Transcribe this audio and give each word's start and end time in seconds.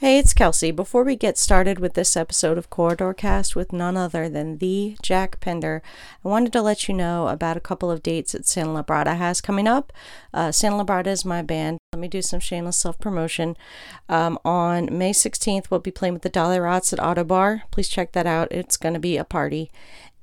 Hey, 0.00 0.20
it's 0.20 0.32
Kelsey. 0.32 0.70
Before 0.70 1.02
we 1.02 1.16
get 1.16 1.36
started 1.36 1.80
with 1.80 1.94
this 1.94 2.16
episode 2.16 2.56
of 2.56 2.70
Corridor 2.70 3.12
Cast 3.12 3.56
with 3.56 3.72
none 3.72 3.96
other 3.96 4.28
than 4.28 4.58
the 4.58 4.96
Jack 5.02 5.40
Pender, 5.40 5.82
I 6.24 6.28
wanted 6.28 6.52
to 6.52 6.62
let 6.62 6.86
you 6.86 6.94
know 6.94 7.26
about 7.26 7.56
a 7.56 7.60
couple 7.60 7.90
of 7.90 8.00
dates 8.00 8.30
that 8.30 8.46
Santa 8.46 8.70
Labrada 8.70 9.16
has 9.16 9.40
coming 9.40 9.66
up. 9.66 9.92
Uh, 10.32 10.52
Santa 10.52 10.84
Labrada 10.84 11.08
is 11.08 11.24
my 11.24 11.42
band. 11.42 11.78
Let 11.92 11.98
me 11.98 12.06
do 12.06 12.22
some 12.22 12.38
shameless 12.38 12.76
self 12.76 12.96
promotion. 13.00 13.56
Um, 14.08 14.38
on 14.44 14.96
May 14.96 15.10
16th, 15.10 15.68
we'll 15.68 15.80
be 15.80 15.90
playing 15.90 16.14
with 16.14 16.22
the 16.22 16.30
Dollyrots 16.30 16.92
at 16.92 17.00
Ottobar. 17.00 17.62
Please 17.72 17.88
check 17.88 18.12
that 18.12 18.24
out. 18.24 18.52
It's 18.52 18.76
going 18.76 18.94
to 18.94 19.00
be 19.00 19.16
a 19.16 19.24
party. 19.24 19.68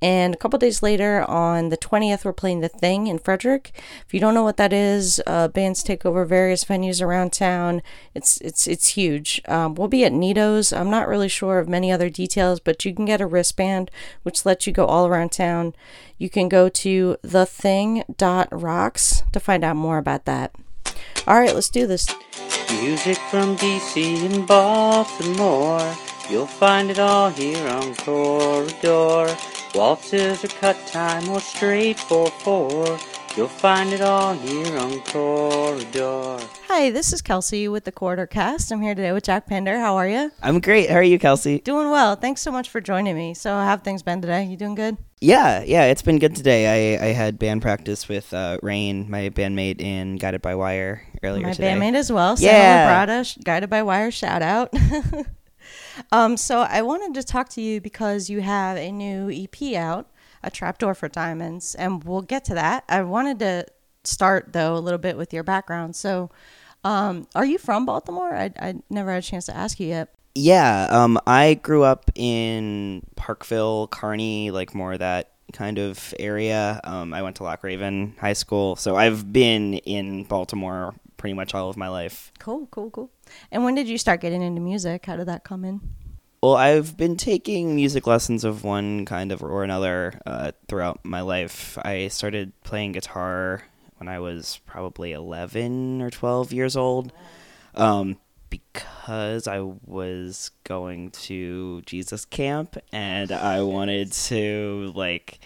And 0.01 0.33
a 0.33 0.37
couple 0.37 0.59
days 0.59 0.83
later, 0.83 1.23
on 1.29 1.69
the 1.69 1.77
20th, 1.77 2.25
we're 2.25 2.33
playing 2.33 2.59
The 2.59 2.69
Thing 2.69 3.07
in 3.07 3.17
Frederick. 3.17 3.71
If 4.05 4.13
you 4.13 4.19
don't 4.19 4.33
know 4.33 4.43
what 4.43 4.57
that 4.57 4.73
is, 4.73 5.21
uh, 5.25 5.47
bands 5.47 5.83
take 5.83 6.05
over 6.05 6.25
various 6.25 6.65
venues 6.65 7.01
around 7.01 7.31
town. 7.31 7.81
It's 8.13 8.39
it's 8.41 8.67
it's 8.67 8.89
huge. 8.89 9.41
Um, 9.47 9.73
we'll 9.75 9.87
be 9.87 10.03
at 10.03 10.11
Nito's. 10.11 10.73
I'm 10.73 10.89
not 10.89 11.07
really 11.07 11.29
sure 11.29 11.59
of 11.59 11.69
many 11.69 11.91
other 11.91 12.09
details, 12.09 12.59
but 12.59 12.83
you 12.83 12.93
can 12.93 13.05
get 13.05 13.21
a 13.21 13.25
wristband, 13.25 13.89
which 14.23 14.45
lets 14.45 14.67
you 14.67 14.73
go 14.73 14.85
all 14.85 15.07
around 15.07 15.31
town. 15.31 15.73
You 16.17 16.29
can 16.29 16.49
go 16.49 16.69
to 16.69 17.17
thething.rocks 17.25 19.23
to 19.31 19.39
find 19.39 19.63
out 19.63 19.75
more 19.75 19.97
about 19.97 20.25
that. 20.25 20.53
All 21.27 21.39
right, 21.39 21.55
let's 21.55 21.69
do 21.69 21.87
this. 21.87 22.07
Music 22.69 23.17
from 23.29 23.55
DC 23.57 24.25
and 24.25 24.45
Baltimore. 24.47 25.95
You'll 26.29 26.47
find 26.47 26.91
it 26.91 26.99
all 26.99 27.29
here 27.29 27.67
on 27.67 27.95
Corridor. 27.95 29.35
Waltzes 29.75 30.41
or 30.45 30.47
cut 30.47 30.77
time 30.87 31.27
or 31.29 31.41
straight 31.41 31.97
4-4. 31.97 33.37
You'll 33.37 33.49
find 33.49 33.91
it 33.91 33.99
all 33.99 34.33
here 34.33 34.77
on 34.77 35.01
Corridor. 35.01 36.39
Hi, 36.69 36.89
this 36.91 37.11
is 37.11 37.21
Kelsey 37.21 37.67
with 37.67 37.83
the 37.83 37.91
Corridor 37.91 38.25
Cast. 38.25 38.71
I'm 38.71 38.81
here 38.81 38.95
today 38.95 39.11
with 39.11 39.25
Jack 39.25 39.47
Pender. 39.47 39.77
How 39.77 39.97
are 39.97 40.07
you? 40.07 40.31
I'm 40.41 40.61
great. 40.61 40.89
How 40.89 40.95
are 40.95 41.03
you, 41.03 41.19
Kelsey? 41.19 41.59
Doing 41.59 41.89
well. 41.91 42.15
Thanks 42.15 42.39
so 42.39 42.53
much 42.53 42.69
for 42.69 42.79
joining 42.79 43.17
me. 43.17 43.33
So, 43.33 43.49
how 43.53 43.65
have 43.65 43.81
things 43.83 44.01
been 44.01 44.21
today? 44.21 44.45
You 44.45 44.55
doing 44.55 44.75
good? 44.75 44.95
Yeah, 45.19 45.61
yeah, 45.63 45.83
it's 45.85 46.01
been 46.01 46.19
good 46.19 46.37
today. 46.37 46.97
I, 46.97 47.07
I 47.07 47.11
had 47.11 47.37
band 47.37 47.61
practice 47.61 48.07
with 48.07 48.33
uh, 48.33 48.57
Rain, 48.63 49.11
my 49.11 49.29
bandmate 49.29 49.81
in 49.81 50.15
Guided 50.15 50.41
by 50.41 50.55
Wire 50.55 51.05
earlier 51.21 51.47
My 51.47 51.51
today. 51.53 51.73
bandmate 51.73 51.95
as 51.95 52.09
well. 52.09 52.35
Yeah. 52.39 52.51
Santa 52.87 53.11
Labrada, 53.11 53.43
Guided 53.43 53.69
by 53.69 53.83
Wire, 53.83 54.11
shout 54.11 54.41
out. 54.41 54.73
um, 56.11 56.37
so 56.37 56.59
I 56.61 56.81
wanted 56.81 57.13
to 57.15 57.23
talk 57.23 57.49
to 57.49 57.61
you 57.61 57.81
because 57.81 58.29
you 58.29 58.41
have 58.41 58.77
a 58.77 58.91
new 58.91 59.29
EP 59.31 59.75
out, 59.75 60.09
A 60.43 60.49
Trapdoor 60.49 60.93
for 60.93 61.07
Diamonds, 61.07 61.75
and 61.75 62.03
we'll 62.03 62.21
get 62.21 62.45
to 62.45 62.53
that. 62.55 62.83
I 62.89 63.01
wanted 63.01 63.39
to 63.39 63.65
start 64.03 64.53
though 64.53 64.75
a 64.75 64.79
little 64.79 64.99
bit 64.99 65.17
with 65.17 65.33
your 65.33 65.43
background. 65.43 65.95
So, 65.95 66.29
um, 66.83 67.27
are 67.33 67.45
you 67.45 67.57
from 67.57 67.85
Baltimore? 67.85 68.35
I, 68.35 68.51
I 68.59 68.75
never 68.89 69.11
had 69.11 69.23
a 69.23 69.25
chance 69.25 69.45
to 69.47 69.55
ask 69.55 69.79
you 69.79 69.87
yet. 69.87 70.13
Yeah, 70.35 70.87
um, 70.89 71.17
I 71.25 71.55
grew 71.55 71.83
up 71.83 72.11
in 72.13 73.05
Parkville, 73.15 73.87
Carney, 73.87 74.51
like 74.51 74.75
more 74.75 74.93
of 74.93 74.99
that 74.99 75.31
kind 75.53 75.79
of 75.79 76.13
area. 76.19 76.81
Um, 76.83 77.13
I 77.13 77.21
went 77.21 77.37
to 77.37 77.43
Loch 77.43 77.63
Raven 77.63 78.15
High 78.19 78.33
School, 78.33 78.75
so 78.75 78.97
I've 78.97 79.31
been 79.31 79.75
in 79.75 80.25
Baltimore 80.25 80.93
pretty 81.25 81.33
much 81.33 81.55
all 81.55 81.71
of 81.71 81.75
my 81.75 81.87
life. 81.87 82.31
Cool, 82.37 82.67
cool, 82.69 82.91
cool. 82.91 83.09
And 83.51 83.63
when 83.63 83.73
did 83.73 83.87
you 83.87 83.97
start 83.97 84.21
getting 84.21 84.43
into 84.43 84.61
music? 84.61 85.07
How 85.07 85.15
did 85.15 85.25
that 85.25 85.43
come 85.43 85.65
in? 85.65 85.81
Well, 86.43 86.55
I've 86.55 86.95
been 86.95 87.17
taking 87.17 87.75
music 87.75 88.05
lessons 88.05 88.43
of 88.43 88.63
one 88.63 89.05
kind 89.05 89.31
of 89.31 89.41
or 89.41 89.63
another 89.63 90.21
uh, 90.27 90.51
throughout 90.67 91.03
my 91.03 91.21
life. 91.21 91.79
I 91.83 92.09
started 92.09 92.53
playing 92.63 92.91
guitar 92.91 93.63
when 93.97 94.07
I 94.07 94.19
was 94.19 94.59
probably 94.67 95.13
11 95.13 96.03
or 96.03 96.11
12 96.11 96.53
years 96.53 96.77
old 96.77 97.11
um, 97.73 98.17
because 98.51 99.47
I 99.47 99.61
was 99.61 100.51
going 100.63 101.09
to 101.09 101.81
Jesus 101.87 102.23
camp 102.23 102.77
and 102.91 103.31
I 103.31 103.63
wanted 103.63 104.11
to 104.11 104.93
like 104.93 105.39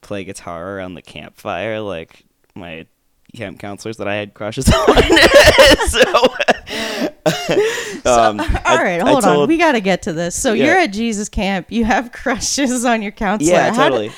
play 0.00 0.24
guitar 0.24 0.78
around 0.78 0.94
the 0.94 1.02
campfire 1.02 1.78
like 1.78 2.24
my 2.56 2.88
camp 3.30 3.58
counselors 3.58 3.96
that 3.98 4.08
I 4.08 4.14
had 4.16 4.34
crushes 4.34 4.68
on. 4.72 4.86
so, 5.88 6.24
um, 8.06 8.40
I- 8.40 8.62
All 8.66 8.76
right, 8.76 9.00
I 9.00 9.08
hold 9.10 9.24
on. 9.24 9.34
told- 9.34 9.48
We 9.48 9.58
got 9.58 9.72
to 9.72 9.80
get 9.80 10.02
to 10.02 10.12
this. 10.12 10.34
So 10.34 10.52
Yeah. 10.52 10.66
you're 10.66 10.78
at 10.78 10.92
Jesus 10.92 11.28
camp. 11.28 11.70
You 11.70 11.84
have 11.84 12.12
crushes 12.12 12.84
on 12.84 13.02
your 13.02 13.12
counselor. 13.12 13.52
Yeah, 13.52 13.74
How 13.74 13.88
totally. 13.88 14.10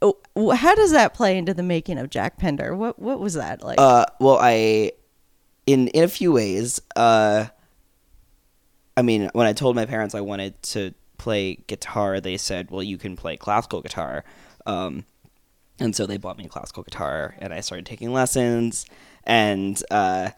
do- 0.00 0.14
wh- 0.36 0.54
how 0.54 0.74
does 0.74 0.92
that 0.92 1.14
play 1.14 1.36
into 1.36 1.52
the 1.54 1.62
making 1.62 1.98
of 1.98 2.10
Jack 2.10 2.38
Pender? 2.38 2.74
What 2.76 2.98
what 2.98 3.18
was 3.20 3.34
that 3.34 3.62
like? 3.62 3.80
Uh, 3.80 4.06
well, 4.20 4.38
I, 4.40 4.92
in 5.66 5.88
in 5.88 6.04
a 6.04 6.08
few 6.08 6.32
ways, 6.32 6.80
uh, 6.96 7.46
I 8.96 9.02
mean, 9.02 9.30
when 9.32 9.46
I 9.46 9.52
told 9.52 9.76
my 9.76 9.86
parents 9.86 10.14
I 10.14 10.20
wanted 10.20 10.60
to 10.64 10.94
play 11.18 11.56
guitar, 11.66 12.20
they 12.20 12.36
said, 12.36 12.70
"Well, 12.70 12.82
you 12.82 12.96
can 12.96 13.16
play 13.16 13.36
classical 13.36 13.82
guitar," 13.82 14.24
um, 14.66 15.04
and 15.80 15.94
so 15.94 16.06
they 16.06 16.16
bought 16.16 16.38
me 16.38 16.44
a 16.46 16.48
classical 16.48 16.82
guitar, 16.82 17.34
and 17.38 17.52
I 17.52 17.60
started 17.60 17.86
taking 17.86 18.12
lessons, 18.12 18.86
and 19.24 19.80
uh, 19.90 20.30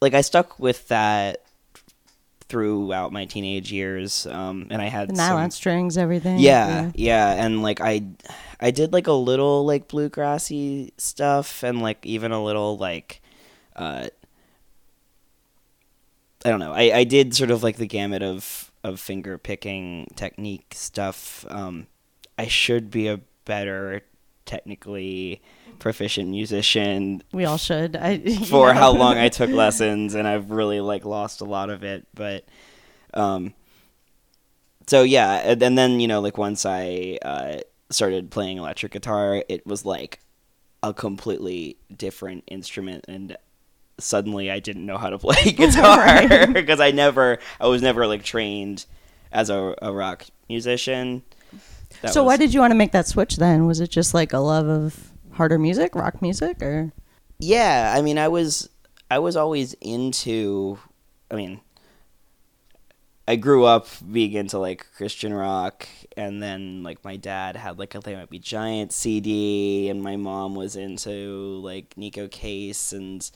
like 0.00 0.14
I 0.14 0.20
stuck 0.20 0.58
with 0.58 0.88
that 0.88 1.42
throughout 2.48 3.12
my 3.12 3.24
teenage 3.24 3.72
years, 3.72 4.26
um, 4.26 4.68
and 4.70 4.80
I 4.80 4.86
had 4.86 5.08
the 5.10 5.16
some- 5.16 5.34
nylon 5.34 5.50
strings, 5.50 5.98
everything. 5.98 6.38
yeah, 6.38 6.90
yeah, 6.94 7.32
and 7.44 7.62
like 7.62 7.80
I, 7.80 8.02
I 8.60 8.70
did 8.70 8.92
like 8.92 9.06
a 9.06 9.12
little 9.12 9.64
like 9.66 9.88
bluegrassy 9.88 10.92
stuff, 10.96 11.62
and 11.62 11.82
like 11.82 12.04
even 12.06 12.32
a 12.32 12.42
little 12.42 12.76
like, 12.78 13.20
uh, 13.74 14.08
I 16.44 16.48
don't 16.50 16.60
know. 16.60 16.72
I 16.72 16.98
I 16.98 17.04
did 17.04 17.34
sort 17.34 17.50
of 17.50 17.62
like 17.62 17.76
the 17.76 17.86
gamut 17.86 18.22
of 18.22 18.70
of 18.84 19.00
finger 19.00 19.36
picking 19.38 20.06
technique 20.14 20.72
stuff. 20.74 21.44
Um, 21.48 21.88
I 22.38 22.46
should 22.46 22.90
be 22.90 23.08
a 23.08 23.20
better 23.46 24.02
technically 24.44 25.40
proficient 25.80 26.28
musician 26.28 27.22
We 27.32 27.44
all 27.46 27.56
should. 27.56 27.96
I, 27.96 28.18
for 28.44 28.68
know. 28.68 28.74
how 28.78 28.92
long 28.92 29.16
I 29.16 29.28
took 29.30 29.50
lessons, 29.50 30.14
and 30.14 30.28
I've 30.28 30.50
really 30.50 30.80
like 30.80 31.04
lost 31.04 31.40
a 31.40 31.44
lot 31.44 31.70
of 31.70 31.82
it. 31.82 32.06
But, 32.14 32.44
um, 33.14 33.54
so 34.86 35.02
yeah, 35.02 35.32
and, 35.44 35.62
and 35.62 35.76
then 35.78 35.98
you 36.00 36.06
know, 36.08 36.20
like 36.20 36.38
once 36.38 36.64
I 36.64 37.18
uh, 37.22 37.58
started 37.90 38.30
playing 38.30 38.58
electric 38.58 38.92
guitar, 38.92 39.42
it 39.48 39.66
was 39.66 39.84
like 39.84 40.20
a 40.82 40.94
completely 40.94 41.76
different 41.94 42.44
instrument, 42.46 43.04
and 43.08 43.36
suddenly 43.98 44.50
I 44.50 44.60
didn't 44.60 44.86
know 44.86 44.98
how 44.98 45.10
to 45.10 45.18
play 45.18 45.42
guitar 45.52 45.96
Right. 45.98 46.52
because 46.52 46.80
I 46.80 46.90
never, 46.90 47.38
I 47.60 47.66
was 47.66 47.82
never 47.82 48.06
like 48.06 48.22
trained 48.22 48.84
as 49.32 49.50
a, 49.50 49.74
a 49.82 49.92
rock 49.92 50.26
musician. 50.48 51.22
That 52.02 52.12
so 52.12 52.24
why 52.24 52.36
did 52.36 52.52
you 52.52 52.60
want 52.60 52.72
to 52.72 52.76
make 52.76 52.92
that 52.92 53.06
switch 53.06 53.36
then? 53.36 53.66
Was 53.66 53.80
it 53.80 53.90
just 53.90 54.14
like 54.14 54.32
a 54.32 54.38
love 54.38 54.68
of 54.68 55.10
harder 55.32 55.58
music, 55.58 55.94
rock 55.94 56.20
music, 56.22 56.62
or 56.62 56.92
Yeah, 57.38 57.94
I 57.96 58.02
mean, 58.02 58.18
I 58.18 58.28
was 58.28 58.68
I 59.10 59.18
was 59.18 59.36
always 59.36 59.74
into. 59.74 60.78
I 61.30 61.34
mean, 61.34 61.60
I 63.28 63.36
grew 63.36 63.64
up 63.64 63.88
being 64.10 64.32
into 64.32 64.58
like 64.58 64.86
Christian 64.96 65.34
rock, 65.34 65.88
and 66.16 66.42
then 66.42 66.82
like 66.82 67.04
my 67.04 67.16
dad 67.16 67.56
had 67.56 67.78
like 67.78 67.94
a 67.94 68.00
They 68.00 68.14
Might 68.14 68.30
Be 68.30 68.38
Giant 68.38 68.92
CD, 68.92 69.88
and 69.88 70.02
my 70.02 70.16
mom 70.16 70.54
was 70.54 70.76
into 70.76 71.60
like 71.62 71.94
Neko 71.96 72.30
Case 72.30 72.92
and 72.92 73.28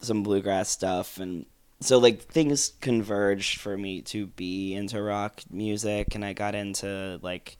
some 0.00 0.22
bluegrass 0.22 0.68
stuff, 0.68 1.18
and 1.18 1.46
so 1.84 1.98
like 1.98 2.22
things 2.22 2.72
converged 2.80 3.60
for 3.60 3.76
me 3.76 4.02
to 4.02 4.26
be 4.28 4.74
into 4.74 5.00
rock 5.02 5.40
music, 5.50 6.14
and 6.14 6.24
I 6.24 6.32
got 6.32 6.54
into 6.54 7.18
like 7.22 7.56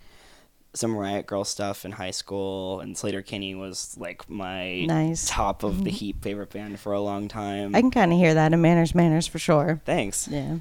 some 0.75 0.97
Riot 0.97 1.27
Grrrl 1.27 1.47
stuff 1.47 1.85
in 1.85 1.93
high 1.93 2.13
school, 2.13 2.81
and 2.81 2.97
Sleater-Kinney 2.97 3.55
was 3.55 3.95
like 3.99 4.29
my 4.31 4.87
Nice. 4.87 5.29
top 5.29 5.63
of 5.65 5.85
the 5.85 5.91
heap 5.91 6.23
favorite 6.23 6.51
band 6.51 6.81
for 6.81 6.93
a 6.95 7.01
long 7.01 7.29
time. 7.29 7.75
I 7.75 7.81
can 7.83 7.91
kind 7.91 8.11
of 8.11 8.19
hear 8.19 8.33
that 8.35 8.53
in 8.55 8.61
Manners, 8.63 8.95
Manners 8.95 9.27
for 9.27 9.39
sure. 9.39 9.83
Thanks. 9.85 10.29
Yeah. 10.29 10.57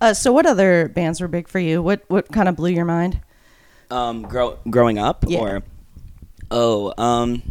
Uh, 0.00 0.14
so 0.14 0.32
what 0.32 0.46
other 0.46 0.88
bands 0.88 1.20
were 1.20 1.28
big 1.28 1.46
for 1.48 1.58
you? 1.58 1.82
What 1.82 2.04
what 2.08 2.32
kind 2.32 2.48
of 2.48 2.56
blew 2.56 2.70
your 2.70 2.86
mind? 2.86 3.20
Um, 3.90 4.22
grow, 4.22 4.58
growing 4.70 4.98
up, 4.98 5.24
Yeah. 5.28 5.40
or 5.40 5.62
oh, 6.50 6.94
um, 6.96 7.42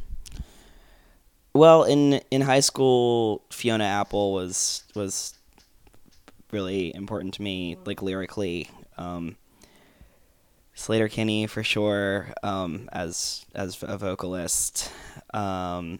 well, 1.53 1.83
in 1.83 2.21
in 2.31 2.41
high 2.41 2.61
school, 2.61 3.43
Fiona 3.51 3.85
Apple 3.85 4.33
was 4.33 4.83
was 4.95 5.35
really 6.51 6.93
important 6.95 7.33
to 7.35 7.41
me, 7.41 7.77
like 7.85 8.01
lyrically. 8.01 8.69
Um, 8.97 9.37
Sleater-Kinney 10.75 11.47
for 11.47 11.63
sure, 11.63 12.33
um, 12.41 12.89
as 12.91 13.45
as 13.53 13.83
a 13.83 13.97
vocalist. 13.97 14.91
Um, 15.33 15.99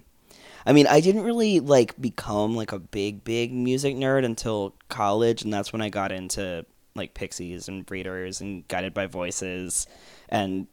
I 0.65 0.73
mean, 0.73 0.87
I 0.87 0.99
didn't 0.99 1.23
really 1.23 1.59
like 1.59 1.99
become 2.01 2.55
like 2.55 2.71
a 2.71 2.79
big 2.79 3.23
big 3.23 3.53
music 3.53 3.95
nerd 3.95 4.25
until 4.25 4.73
college, 4.89 5.43
and 5.43 5.53
that's 5.53 5.71
when 5.71 5.81
I 5.81 5.89
got 5.89 6.11
into 6.11 6.65
like 6.95 7.13
Pixies 7.13 7.67
and 7.67 7.85
Breeders 7.85 8.41
and 8.41 8.67
Guided 8.67 8.93
by 8.93 9.05
Voices, 9.05 9.85
and 10.29 10.67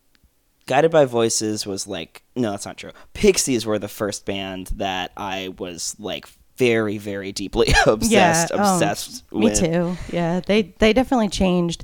Guided 0.71 0.93
by 0.93 1.05
Voices 1.05 1.67
was 1.67 1.89
like 1.89 2.23
no, 2.37 2.53
that's 2.53 2.65
not 2.65 2.77
true. 2.77 2.93
Pixies 3.13 3.67
were 3.67 3.81
the 3.81 3.89
first 3.89 4.25
band 4.25 4.69
that 4.77 5.11
I 5.17 5.53
was 5.59 5.97
like 5.99 6.29
very 6.59 6.97
very 6.97 7.33
deeply 7.33 7.75
obsessed 7.87 8.53
Yeah, 8.53 8.57
um, 8.57 8.75
obsessed 8.75 9.33
Me 9.33 9.53
too. 9.53 9.97
Yeah, 10.13 10.39
they 10.39 10.75
they 10.79 10.93
definitely 10.93 11.29
changed 11.29 11.83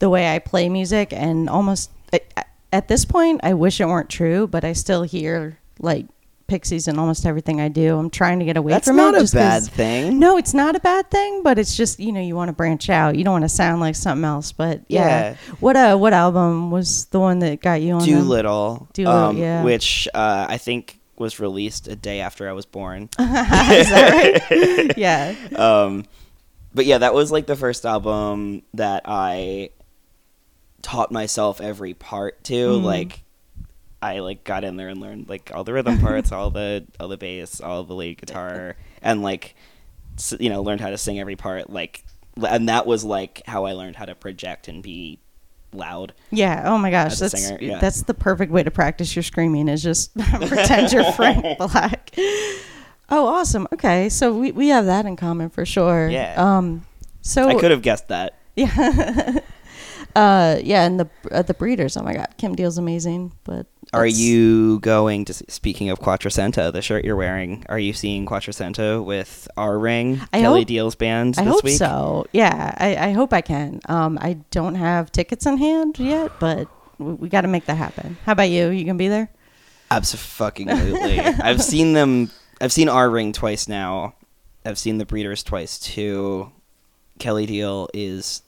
the 0.00 0.10
way 0.10 0.34
I 0.34 0.40
play 0.40 0.68
music, 0.68 1.12
and 1.12 1.48
almost 1.48 1.92
at 2.72 2.88
this 2.88 3.04
point, 3.04 3.40
I 3.44 3.54
wish 3.54 3.80
it 3.80 3.86
weren't 3.86 4.10
true, 4.10 4.48
but 4.48 4.64
I 4.64 4.72
still 4.72 5.04
hear 5.04 5.58
like 5.78 6.06
Pixies 6.48 6.88
in 6.88 6.98
almost 6.98 7.26
everything 7.26 7.60
I 7.60 7.68
do. 7.68 7.98
I'm 7.98 8.08
trying 8.10 8.38
to 8.38 8.44
get 8.46 8.56
away 8.56 8.72
That's 8.72 8.88
from 8.88 8.96
not 8.96 9.14
it. 9.14 9.30
a 9.30 9.36
bad 9.36 9.64
thing. 9.64 10.18
No, 10.18 10.38
it's 10.38 10.54
not 10.54 10.74
a 10.74 10.80
bad 10.80 11.10
thing, 11.10 11.42
but 11.42 11.58
it's 11.58 11.76
just 11.76 12.00
you 12.00 12.10
know 12.10 12.20
you 12.22 12.34
want 12.34 12.48
to 12.48 12.54
branch 12.54 12.88
out. 12.88 13.16
You 13.16 13.22
don't 13.24 13.32
want 13.34 13.44
to 13.44 13.48
sound 13.50 13.80
like 13.80 13.94
something 13.94 14.24
else. 14.24 14.50
But 14.52 14.80
yeah, 14.88 15.06
Yeah. 15.08 15.36
what 15.60 15.76
uh 15.76 15.96
what 15.98 16.14
album 16.14 16.70
was 16.70 17.04
the 17.06 17.20
one 17.20 17.38
that 17.40 17.60
got 17.60 17.82
you 17.82 17.92
on? 17.92 18.04
Doolittle, 18.04 18.88
Doolittle, 18.94 19.20
um, 19.20 19.36
yeah. 19.36 19.62
which 19.62 20.08
uh, 20.14 20.46
I 20.48 20.56
think 20.56 20.98
was 21.18 21.38
released 21.38 21.86
a 21.86 21.96
day 21.96 22.20
after 22.20 22.48
I 22.48 22.52
was 22.52 22.64
born. 22.64 23.10
Is 23.18 23.88
that 23.90 24.42
right? 24.50 24.96
yeah. 24.96 25.34
um, 25.56 26.06
but 26.74 26.86
yeah, 26.86 26.98
that 26.98 27.12
was 27.12 27.30
like 27.30 27.46
the 27.46 27.56
first 27.56 27.84
album 27.84 28.62
that 28.74 29.02
I 29.04 29.70
taught 30.80 31.10
myself 31.12 31.60
every 31.60 31.92
part 31.92 32.42
to. 32.44 32.54
Mm. 32.54 32.82
Like, 32.84 33.20
I 34.00 34.20
like 34.20 34.44
got 34.44 34.64
in 34.64 34.76
there 34.76 34.88
and 34.88 35.00
learned 35.00 35.28
like 35.28 35.50
all 35.54 35.64
the 35.64 35.72
rhythm 35.72 35.98
parts, 36.00 36.32
all 36.32 36.50
the 36.50 36.86
all 37.00 37.08
the 37.08 37.16
bass, 37.16 37.60
all 37.60 37.84
the 37.84 37.94
lead 37.94 38.18
guitar, 38.18 38.76
and 39.02 39.22
like 39.22 39.54
you 40.38 40.50
know 40.50 40.62
learned 40.62 40.80
how 40.80 40.90
to 40.90 40.98
sing 40.98 41.18
every 41.18 41.36
part. 41.36 41.70
Like, 41.70 42.04
and 42.36 42.68
that 42.68 42.86
was 42.86 43.04
like 43.04 43.42
how 43.46 43.64
I 43.64 43.72
learned 43.72 43.96
how 43.96 44.04
to 44.04 44.14
project 44.14 44.68
and 44.68 44.82
be 44.82 45.18
loud. 45.72 46.14
Yeah. 46.30 46.62
Oh 46.66 46.78
my 46.78 46.90
gosh, 46.90 47.18
that's 47.18 47.50
yeah. 47.60 47.78
that's 47.78 48.02
the 48.02 48.14
perfect 48.14 48.52
way 48.52 48.62
to 48.62 48.70
practice 48.70 49.14
your 49.14 49.22
screaming. 49.22 49.68
Is 49.68 49.82
just 49.82 50.16
pretend 50.46 50.92
you're 50.92 51.12
Frank 51.12 51.58
Black. 51.58 52.14
Oh, 53.10 53.26
awesome. 53.26 53.66
Okay, 53.72 54.08
so 54.08 54.32
we 54.32 54.52
we 54.52 54.68
have 54.68 54.86
that 54.86 55.06
in 55.06 55.16
common 55.16 55.50
for 55.50 55.64
sure. 55.64 56.08
Yeah. 56.08 56.34
Um. 56.36 56.86
So 57.22 57.48
I 57.48 57.54
could 57.54 57.70
have 57.70 57.82
guessed 57.82 58.08
that. 58.08 58.38
Yeah. 58.54 59.40
uh. 60.16 60.58
Yeah. 60.62 60.84
And 60.84 61.00
the 61.00 61.08
uh, 61.30 61.42
the 61.42 61.54
breeders. 61.54 61.96
Oh 61.96 62.02
my 62.02 62.14
God, 62.14 62.28
Kim 62.38 62.54
Deal's 62.54 62.78
amazing. 62.78 63.32
But 63.44 63.66
Are 63.92 64.00
that's- 64.02 64.18
you 64.18 64.80
going 64.80 65.24
to? 65.26 65.32
Speaking 65.48 65.88
of 65.90 65.98
Quattrocento, 66.00 66.72
the 66.72 66.82
shirt 66.82 67.04
you're 67.04 67.16
wearing, 67.16 67.64
are 67.68 67.78
you 67.78 67.92
seeing 67.92 68.26
Quattrocento 68.26 69.02
with 69.04 69.48
R. 69.56 69.78
Ring, 69.78 70.20
I 70.32 70.40
Kelly 70.40 70.60
hope- 70.60 70.68
Deal's 70.68 70.94
band 70.94 71.36
I 71.38 71.44
this 71.44 71.54
hope 71.54 71.64
week? 71.64 71.78
so. 71.78 72.26
Yeah. 72.32 72.74
I 72.78 72.96
I 73.08 73.12
hope 73.12 73.32
I 73.32 73.40
can. 73.40 73.80
Um. 73.88 74.18
I 74.20 74.34
don't 74.50 74.74
have 74.74 75.10
tickets 75.12 75.46
in 75.46 75.56
hand 75.58 75.98
yet, 75.98 76.32
but 76.38 76.68
we, 76.98 77.12
we 77.14 77.28
got 77.28 77.42
to 77.42 77.48
make 77.48 77.64
that 77.66 77.76
happen. 77.76 78.16
How 78.26 78.32
about 78.32 78.50
you? 78.50 78.68
You 78.68 78.84
gonna 78.84 78.98
be 78.98 79.08
there? 79.08 79.30
Absolutely. 79.90 81.18
I've 81.42 81.62
seen 81.62 81.92
them. 81.94 82.30
I've 82.60 82.72
seen 82.72 82.88
R. 82.88 83.08
Ring 83.08 83.32
twice 83.32 83.68
now. 83.68 84.14
I've 84.64 84.78
seen 84.78 84.98
the 84.98 85.06
Breeders 85.06 85.42
twice 85.42 85.78
too. 85.78 86.52
Kelley 87.18 87.46
Deal 87.46 87.88
is 87.94 88.42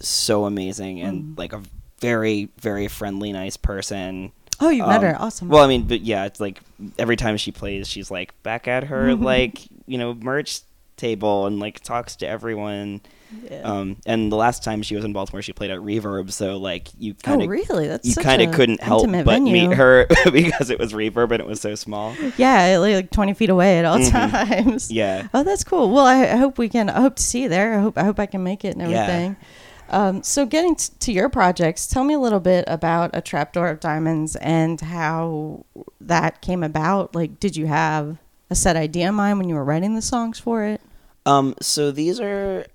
so 0.00 0.46
amazing 0.46 0.96
Mm. 0.98 1.08
and 1.08 1.38
like 1.38 1.52
a 1.52 1.62
very 2.00 2.48
very 2.58 2.88
friendly, 2.88 3.32
nice 3.32 3.56
person. 3.56 4.32
Oh, 4.60 4.68
you 4.70 4.86
met 4.86 4.96
Um, 4.98 5.02
her. 5.02 5.16
Awesome. 5.20 5.48
Well, 5.48 5.64
I 5.64 5.66
mean, 5.68 5.84
but 5.84 6.00
yeah, 6.02 6.24
it's 6.26 6.40
like 6.40 6.60
every 6.98 7.16
time 7.16 7.36
she 7.36 7.50
plays, 7.52 7.88
she's 7.88 8.10
like 8.10 8.40
back 8.42 8.68
at 8.68 8.84
her 8.84 9.08
Mm-hmm. 9.08 9.24
like 9.24 9.60
you 9.86 9.98
know 9.98 10.14
merch 10.14 10.60
table 10.96 11.46
and 11.46 11.58
like 11.58 11.80
talks 11.80 12.16
to 12.16 12.28
everyone. 12.28 13.00
Yeah. 13.48 13.60
Um, 13.62 13.96
and 14.06 14.30
the 14.32 14.36
last 14.36 14.64
time 14.64 14.82
she 14.82 14.96
was 14.96 15.04
in 15.04 15.12
Baltimore, 15.12 15.40
she 15.40 15.52
played 15.52 15.70
at 15.70 15.78
Reverb, 15.78 16.32
so 16.32 16.58
like 16.58 16.88
you 16.98 17.14
kind 17.14 17.40
of 17.42 17.46
oh, 17.46 17.50
really? 17.50 17.86
That's 17.86 18.06
you 18.08 18.16
kind 18.22 18.42
of 18.42 18.52
couldn't 18.52 18.80
help 18.82 19.08
but 19.08 19.24
venue. 19.24 19.52
meet 19.68 19.76
her 19.76 20.06
because 20.32 20.68
it 20.68 20.80
was 20.80 20.92
Reverb 20.92 21.30
and 21.30 21.40
it 21.40 21.46
was 21.46 21.60
so 21.60 21.76
small. 21.76 22.14
Yeah, 22.36 22.76
like, 22.78 22.94
like 22.94 23.10
twenty 23.12 23.34
feet 23.34 23.48
away 23.48 23.78
at 23.78 23.84
all 23.84 23.98
Mhm. 23.98 24.10
times. 24.10 24.90
Yeah. 24.90 25.28
Oh, 25.32 25.44
that's 25.44 25.62
cool. 25.62 25.90
Well, 25.92 26.06
I, 26.06 26.22
I 26.24 26.36
hope 26.36 26.58
we 26.58 26.68
can. 26.68 26.90
I 26.90 27.00
hope 27.00 27.16
to 27.16 27.22
see 27.22 27.42
you 27.42 27.48
there. 27.48 27.78
I 27.78 27.80
hope. 27.80 27.96
I 27.96 28.02
hope 28.02 28.18
I 28.18 28.26
can 28.26 28.42
make 28.42 28.64
it 28.64 28.74
and 28.76 28.82
everything. 28.82 29.36
Yeah. 29.40 29.46
Um, 29.90 30.22
so, 30.22 30.46
getting 30.46 30.76
t- 30.76 30.92
to 31.00 31.12
your 31.12 31.28
projects, 31.28 31.86
tell 31.86 32.04
me 32.04 32.14
a 32.14 32.18
little 32.18 32.40
bit 32.40 32.64
about 32.68 33.10
a 33.12 33.20
trapdoor 33.20 33.68
of 33.68 33.80
diamonds 33.80 34.36
and 34.36 34.80
how 34.80 35.66
that 36.00 36.40
came 36.40 36.62
about. 36.62 37.14
Like, 37.14 37.40
did 37.40 37.56
you 37.56 37.66
have 37.66 38.18
a 38.48 38.54
set 38.54 38.76
idea 38.76 39.08
in 39.08 39.16
mind 39.16 39.38
when 39.38 39.48
you 39.48 39.56
were 39.56 39.64
writing 39.64 39.94
the 39.94 40.02
songs 40.02 40.38
for 40.38 40.64
it? 40.64 40.80
Um, 41.26 41.54
so 41.60 41.90
these 41.90 42.20
are 42.20 42.66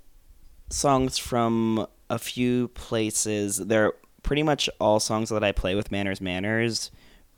songs 0.69 1.17
from 1.17 1.88
a 2.09 2.19
few 2.19 2.67
places. 2.69 3.57
They're 3.57 3.94
pretty 4.23 4.44
much 4.44 4.69
all 4.79 5.00
songs 5.00 5.29
that 5.29 5.44
I 5.44 5.51
play 5.51 5.75
with 5.75 5.91
Manners 5.91 6.21
Manners, 6.21 6.91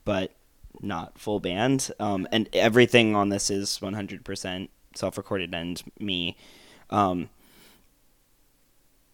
but 0.06 0.32
not 0.82 1.18
full 1.20 1.40
band. 1.40 1.92
Um, 2.00 2.28
and 2.32 2.50
everything 2.54 3.16
on 3.16 3.30
this 3.30 3.50
is 3.50 3.80
100% 3.82 4.70
self-recorded 4.96 5.54
and 5.54 5.82
me. 6.00 6.38
Um, 6.90 7.30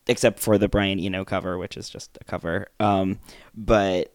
except 0.07 0.39
for 0.39 0.57
the 0.57 0.67
Brian 0.67 1.00
Eno 1.00 1.23
cover, 1.23 1.57
which 1.57 1.77
is 1.77 1.89
just 1.89 2.17
a 2.19 2.23
cover. 2.23 2.67
Um, 2.79 3.19
but 3.55 4.13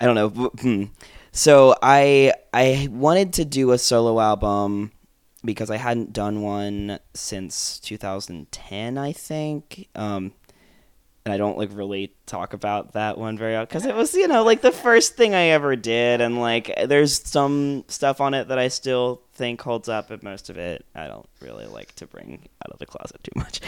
I 0.00 0.06
don't 0.06 0.14
know. 0.14 0.28
Hmm. 0.60 0.84
So 1.32 1.76
I 1.82 2.32
I 2.52 2.88
wanted 2.90 3.34
to 3.34 3.44
do 3.44 3.72
a 3.72 3.78
solo 3.78 4.20
album 4.20 4.92
because 5.44 5.70
I 5.70 5.76
hadn't 5.76 6.12
done 6.12 6.42
one 6.42 6.98
since 7.14 7.78
2010, 7.80 8.98
I 8.98 9.12
think. 9.12 9.88
Um, 9.94 10.32
and 11.26 11.32
I 11.32 11.38
don't 11.38 11.58
like 11.58 11.70
really 11.72 12.12
talk 12.24 12.52
about 12.52 12.92
that 12.92 13.18
one 13.18 13.36
very 13.36 13.56
often 13.56 13.66
because 13.66 13.84
it 13.84 13.96
was 13.96 14.14
you 14.14 14.28
know 14.28 14.44
like 14.44 14.60
the 14.60 14.70
first 14.70 15.16
thing 15.16 15.34
I 15.34 15.46
ever 15.48 15.74
did, 15.74 16.20
and 16.20 16.40
like 16.40 16.72
there's 16.86 17.20
some 17.28 17.84
stuff 17.88 18.20
on 18.20 18.32
it 18.32 18.46
that 18.48 18.60
I 18.60 18.68
still 18.68 19.22
think 19.34 19.60
holds 19.60 19.88
up, 19.88 20.08
but 20.08 20.22
most 20.22 20.50
of 20.50 20.56
it 20.56 20.86
I 20.94 21.08
don't 21.08 21.28
really 21.40 21.66
like 21.66 21.92
to 21.96 22.06
bring 22.06 22.48
out 22.64 22.72
of 22.72 22.78
the 22.78 22.86
closet 22.86 23.22
too 23.24 23.32
much. 23.34 23.60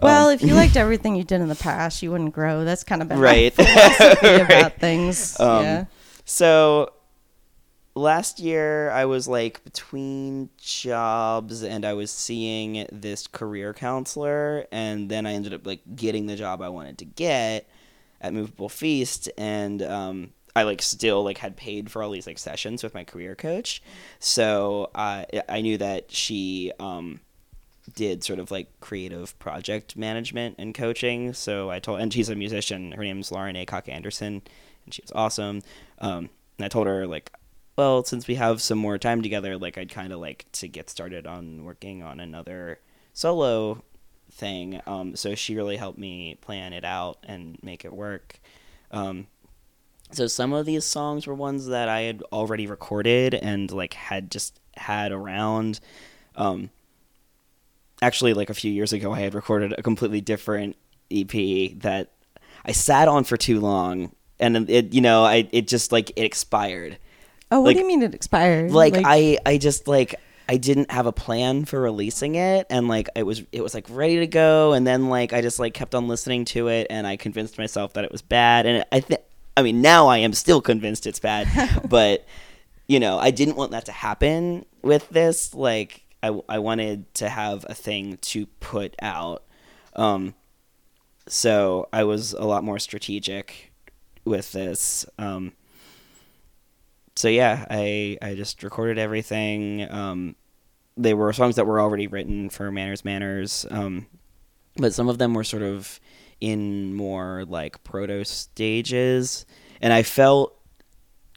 Well, 0.00 0.28
Um, 0.28 0.34
if 0.34 0.42
you 0.42 0.54
liked 0.54 0.76
everything 0.78 1.14
you 1.14 1.22
did 1.24 1.42
in 1.42 1.48
the 1.48 1.54
past, 1.54 2.02
you 2.02 2.10
wouldn't 2.10 2.32
grow. 2.32 2.64
That's 2.64 2.82
kind 2.82 3.02
of 3.02 3.08
been 3.08 3.18
Right. 3.20 3.52
Right. 3.58 4.40
about 4.40 4.78
things. 4.78 5.38
Um, 5.38 5.62
yeah. 5.64 5.84
So 6.24 6.94
last 7.94 8.40
year 8.40 8.90
I 8.90 9.04
was 9.04 9.28
like 9.28 9.62
between 9.64 10.50
jobs 10.58 11.62
and 11.62 11.84
I 11.84 11.92
was 11.92 12.10
seeing 12.10 12.86
this 12.90 13.26
career 13.26 13.74
counselor 13.74 14.66
and 14.72 15.08
then 15.08 15.26
I 15.26 15.32
ended 15.32 15.52
up 15.54 15.66
like 15.66 15.80
getting 15.94 16.26
the 16.26 16.36
job 16.36 16.62
I 16.62 16.68
wanted 16.68 16.98
to 16.98 17.04
get 17.04 17.68
at 18.20 18.32
Moveable 18.32 18.68
Feast 18.68 19.30
and 19.36 19.82
um 19.82 20.32
I 20.54 20.64
like 20.64 20.82
still 20.82 21.24
like 21.24 21.38
had 21.38 21.56
paid 21.56 21.90
for 21.90 22.02
all 22.02 22.10
these 22.10 22.26
like 22.26 22.38
sessions 22.38 22.82
with 22.82 22.94
my 22.94 23.04
career 23.04 23.34
coach. 23.34 23.82
So 24.18 24.90
I 24.94 25.26
I 25.48 25.60
knew 25.60 25.78
that 25.78 26.10
she 26.12 26.72
um 26.78 27.20
did 27.94 28.22
sort 28.24 28.38
of 28.38 28.50
like 28.50 28.68
creative 28.80 29.38
project 29.38 29.96
management 29.96 30.56
and 30.58 30.74
coaching. 30.74 31.32
So 31.32 31.70
I 31.70 31.78
told, 31.78 32.00
and 32.00 32.12
she's 32.12 32.28
a 32.28 32.34
musician. 32.34 32.92
Her 32.92 33.02
name's 33.02 33.32
Lauren 33.32 33.56
Acock 33.56 33.88
Anderson, 33.88 34.42
and 34.84 34.94
she 34.94 35.02
was 35.02 35.12
awesome. 35.12 35.62
Um, 35.98 36.30
and 36.58 36.64
I 36.64 36.68
told 36.68 36.86
her 36.86 37.06
like, 37.06 37.32
well, 37.76 38.04
since 38.04 38.26
we 38.26 38.34
have 38.34 38.60
some 38.60 38.78
more 38.78 38.98
time 38.98 39.22
together, 39.22 39.56
like 39.56 39.78
I'd 39.78 39.90
kind 39.90 40.12
of 40.12 40.20
like 40.20 40.46
to 40.52 40.68
get 40.68 40.90
started 40.90 41.26
on 41.26 41.64
working 41.64 42.02
on 42.02 42.20
another 42.20 42.78
solo 43.12 43.82
thing. 44.30 44.80
Um, 44.86 45.16
so 45.16 45.34
she 45.34 45.56
really 45.56 45.76
helped 45.76 45.98
me 45.98 46.36
plan 46.40 46.72
it 46.72 46.84
out 46.84 47.18
and 47.22 47.58
make 47.62 47.84
it 47.84 47.92
work. 47.92 48.40
Um, 48.90 49.26
so 50.10 50.26
some 50.26 50.52
of 50.52 50.66
these 50.66 50.84
songs 50.84 51.26
were 51.26 51.34
ones 51.34 51.66
that 51.66 51.88
I 51.88 52.02
had 52.02 52.22
already 52.32 52.66
recorded 52.66 53.34
and 53.34 53.70
like 53.70 53.94
had 53.94 54.30
just 54.30 54.60
had 54.76 55.12
around. 55.12 55.80
Um, 56.36 56.70
actually, 58.02 58.34
like 58.34 58.50
a 58.50 58.54
few 58.54 58.70
years 58.70 58.92
ago, 58.92 59.12
I 59.12 59.20
had 59.20 59.34
recorded 59.34 59.74
a 59.78 59.82
completely 59.82 60.20
different 60.20 60.76
EP 61.10 61.78
that 61.80 62.10
I 62.64 62.72
sat 62.72 63.08
on 63.08 63.24
for 63.24 63.36
too 63.36 63.60
long, 63.60 64.12
and 64.38 64.68
it, 64.68 64.92
you 64.92 65.00
know, 65.00 65.24
I 65.24 65.48
it 65.52 65.68
just 65.68 65.92
like 65.92 66.10
it 66.10 66.22
expired. 66.22 66.98
Oh, 67.52 67.60
what 67.60 67.68
like- 67.68 67.76
do 67.76 67.82
you 67.82 67.86
mean 67.86 68.02
it 68.02 68.14
expired? 68.14 68.70
Like, 68.70 68.94
I, 68.96 69.38
I 69.44 69.58
just 69.58 69.86
like 69.86 70.16
I 70.48 70.56
didn't 70.56 70.90
have 70.90 71.06
a 71.06 71.12
plan 71.12 71.64
for 71.64 71.80
releasing 71.80 72.34
it, 72.34 72.66
and 72.68 72.88
like 72.88 73.08
it 73.14 73.22
was 73.22 73.42
it 73.52 73.62
was 73.62 73.74
like 73.74 73.86
ready 73.88 74.18
to 74.20 74.26
go, 74.26 74.72
and 74.72 74.86
then 74.86 75.08
like 75.08 75.32
I 75.32 75.40
just 75.40 75.58
like 75.58 75.74
kept 75.74 75.94
on 75.94 76.08
listening 76.08 76.44
to 76.46 76.68
it, 76.68 76.86
and 76.90 77.06
I 77.06 77.16
convinced 77.16 77.58
myself 77.58 77.92
that 77.92 78.04
it 78.04 78.12
was 78.12 78.22
bad, 78.22 78.66
and 78.66 78.84
I 78.90 79.00
think 79.00 79.20
I 79.56 79.62
mean 79.62 79.80
now 79.80 80.08
I 80.08 80.18
am 80.18 80.32
still 80.32 80.60
convinced 80.60 81.06
it's 81.06 81.20
bad, 81.20 81.48
but 81.88 82.26
you 82.86 82.98
know 82.98 83.18
I 83.18 83.30
didn't 83.30 83.56
want 83.56 83.70
that 83.70 83.84
to 83.86 83.92
happen 83.92 84.64
with 84.82 85.08
this. 85.10 85.54
Like 85.54 86.02
I 86.22 86.38
I 86.48 86.58
wanted 86.58 87.12
to 87.16 87.28
have 87.28 87.64
a 87.68 87.74
thing 87.74 88.16
to 88.22 88.46
put 88.60 88.96
out, 89.00 89.44
um, 89.94 90.34
so 91.28 91.88
I 91.92 92.04
was 92.04 92.32
a 92.32 92.44
lot 92.44 92.64
more 92.64 92.78
strategic 92.78 93.72
with 94.24 94.52
this. 94.52 95.06
Um, 95.18 95.52
so 97.22 97.28
yeah, 97.28 97.64
I 97.70 98.18
I 98.20 98.34
just 98.34 98.64
recorded 98.64 98.98
everything. 98.98 99.88
Um, 99.88 100.34
they 100.96 101.14
were 101.14 101.32
songs 101.32 101.54
that 101.54 101.68
were 101.68 101.80
already 101.80 102.08
written 102.08 102.50
for 102.50 102.72
Manners 102.72 103.04
Manners, 103.04 103.64
um, 103.70 104.08
but 104.76 104.92
some 104.92 105.08
of 105.08 105.18
them 105.18 105.32
were 105.32 105.44
sort 105.44 105.62
of 105.62 106.00
in 106.40 106.94
more 106.94 107.44
like 107.46 107.84
proto 107.84 108.24
stages, 108.24 109.46
and 109.80 109.92
I 109.92 110.02
felt 110.02 110.58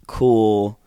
cool 0.08 0.80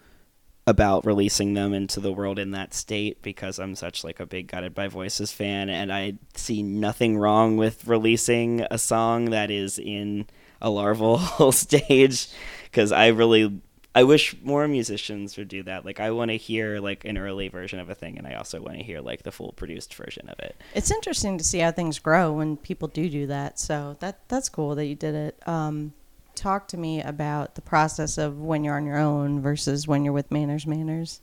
about 0.67 1.07
releasing 1.07 1.55
them 1.55 1.75
into 1.75 2.00
the 2.00 2.12
world 2.12 2.40
in 2.40 2.50
that 2.50 2.75
state 2.75 3.23
because 3.23 3.61
I'm 3.61 3.76
such 3.76 4.02
like 4.02 4.19
a 4.19 4.26
big 4.26 4.49
Guided 4.49 4.75
by 4.75 4.88
Voices 4.88 5.33
fan 5.33 5.71
and 5.71 5.90
I 5.90 6.14
see 6.35 6.62
nothing 6.62 7.17
wrong 7.17 7.57
with 7.57 7.87
releasing 7.87 8.67
a 8.71 8.76
song 8.76 9.31
that 9.31 9.50
is 9.50 9.78
in 9.78 10.26
a 10.61 10.69
larval 10.69 11.52
stage 11.52 12.28
because 12.64 12.93
I 12.93 13.07
really 13.07 13.62
I 13.95 14.04
wish 14.04 14.37
more 14.42 14.68
musicians 14.68 15.37
would 15.37 15.49
do 15.49 15.62
that. 15.64 15.85
Like 15.85 15.99
I 15.99 16.11
want 16.11 16.30
to 16.30 16.37
hear 16.37 16.78
like 16.78 17.04
an 17.04 17.18
early 17.18 17.49
version 17.49 17.80
of 17.80 17.90
a 17.90 17.95
thing 17.95 18.18
and 18.18 18.26
I 18.26 18.35
also 18.35 18.61
want 18.61 18.76
to 18.76 18.85
hear 18.85 19.00
like 19.00 19.23
the 19.23 19.33
full 19.33 19.52
produced 19.52 19.95
version 19.95 20.28
of 20.28 20.38
it. 20.38 20.57
It's 20.75 20.90
interesting 20.90 21.38
to 21.38 21.45
see 21.45 21.59
how 21.59 21.73
things 21.73 21.99
grow 21.99 22.33
when 22.33 22.57
people 22.57 22.88
do 22.88 23.09
do 23.09 23.26
that. 23.26 23.59
So 23.59 23.97
that 24.00 24.21
that's 24.28 24.49
cool 24.49 24.75
that 24.75 24.87
you 24.87 24.95
did 24.95 25.14
it. 25.14 25.49
Um, 25.49 25.95
talk 26.35 26.68
to 26.68 26.76
me 26.76 27.02
about 27.02 27.57
the 27.57 27.61
process 27.61 28.18
of 28.18 28.38
when 28.38 28.62
you're 28.62 28.76
on 28.76 28.87
your 28.87 28.99
own 28.99 29.40
versus 29.40 29.88
when 29.88 30.04
you're 30.04 30.12
with 30.12 30.30
Manners 30.30 30.66
Manners. 30.66 31.21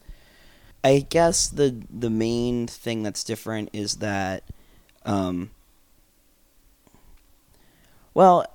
I 0.83 1.05
guess 1.09 1.47
the 1.47 1.83
the 1.89 2.09
main 2.09 2.67
thing 2.67 3.01
that's 3.01 3.23
different 3.23 3.69
is 3.73 3.95
that, 3.95 4.43
um, 5.03 5.49
well, 8.13 8.45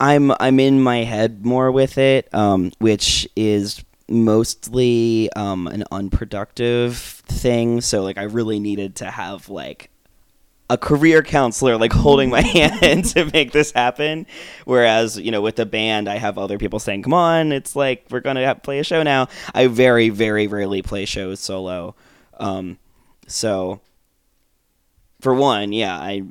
I'm 0.00 0.32
I'm 0.40 0.60
in 0.60 0.82
my 0.82 1.04
head 1.04 1.44
more 1.44 1.70
with 1.70 1.98
it, 1.98 2.32
um, 2.34 2.72
which 2.78 3.28
is 3.36 3.84
mostly 4.08 5.30
um, 5.34 5.66
an 5.66 5.84
unproductive 5.90 6.96
thing. 6.96 7.80
So 7.80 8.02
like, 8.02 8.18
I 8.18 8.24
really 8.24 8.60
needed 8.60 8.96
to 8.96 9.10
have 9.10 9.48
like 9.48 9.90
a 10.70 10.78
career 10.78 11.22
counselor 11.22 11.76
like 11.76 11.92
holding 11.92 12.30
my 12.30 12.40
hand 12.80 13.04
to 13.04 13.26
make 13.32 13.52
this 13.52 13.70
happen. 13.72 14.26
Whereas 14.64 15.18
you 15.18 15.30
know 15.30 15.42
with 15.42 15.56
the 15.56 15.66
band 15.66 16.08
i 16.08 16.16
have 16.16 16.38
other 16.38 16.58
people 16.58 16.78
saying 16.78 17.02
come 17.02 17.12
on 17.12 17.52
it's 17.52 17.76
like 17.76 18.06
we're 18.10 18.20
gonna 18.20 18.44
have, 18.44 18.62
play 18.62 18.78
a 18.78 18.84
show 18.84 19.02
now. 19.02 19.28
I 19.54 19.66
very 19.66 20.08
very 20.08 20.46
rarely 20.46 20.82
play 20.82 21.04
shows 21.04 21.40
solo. 21.40 21.94
Um, 22.38 22.78
so 23.26 23.80
for 25.20 25.34
one 25.34 25.72
yeah 25.72 25.96
i 25.96 26.22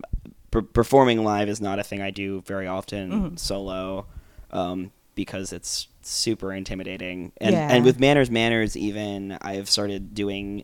per- 0.53 0.61
performing 0.61 1.23
live 1.23 1.49
is 1.49 1.59
not 1.59 1.79
a 1.79 1.83
thing 1.83 2.01
i 2.01 2.11
do 2.11 2.41
very 2.41 2.67
often 2.67 3.11
Mhm. 3.11 3.39
solo 3.39 4.05
um, 4.51 4.91
because 5.15 5.51
it's 5.51 5.87
super 6.01 6.53
intimidating 6.53 7.31
and 7.41 7.53
Yeah. 7.53 7.67
and 7.73 7.83
with 7.85 7.99
manners 7.99 8.29
manners 8.31 8.77
even 8.77 9.37
i've 9.41 9.69
started 9.69 10.13
doing 10.13 10.63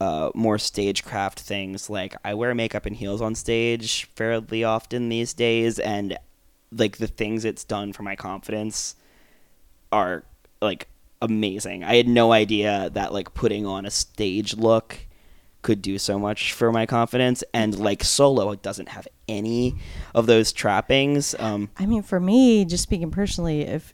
uh, 0.00 0.30
more 0.32 0.58
stagecraft 0.58 1.40
things. 1.40 1.90
Like 1.90 2.14
I 2.24 2.32
wear 2.34 2.54
makeup 2.54 2.86
and 2.86 2.94
heels 2.94 3.20
on 3.20 3.34
stage 3.34 4.04
fairly 4.14 4.62
often 4.62 5.08
these 5.08 5.34
days, 5.34 5.80
and 5.80 6.16
like 6.70 6.98
the 6.98 7.08
things 7.08 7.44
it's 7.44 7.64
done 7.64 7.92
for 7.92 8.04
my 8.04 8.14
confidence 8.14 8.94
are 9.90 10.22
like 10.62 10.86
amazing. 11.20 11.82
I 11.82 11.96
had 11.96 12.06
no 12.06 12.30
idea 12.32 12.90
that 12.92 13.12
like 13.12 13.34
putting 13.34 13.66
on 13.66 13.84
a 13.86 13.90
stage 13.90 14.56
look 14.56 15.00
could 15.62 15.82
do 15.82 15.98
so 15.98 16.18
much 16.18 16.52
for 16.52 16.70
my 16.72 16.86
confidence, 16.86 17.42
and 17.52 17.78
like 17.78 18.04
solo 18.04 18.50
it 18.52 18.62
doesn't 18.62 18.90
have 18.90 19.08
any 19.28 19.74
of 20.14 20.26
those 20.26 20.52
trappings. 20.52 21.34
Um, 21.38 21.70
I 21.78 21.86
mean, 21.86 22.02
for 22.02 22.20
me, 22.20 22.64
just 22.64 22.82
speaking 22.82 23.10
personally, 23.10 23.62
if 23.62 23.92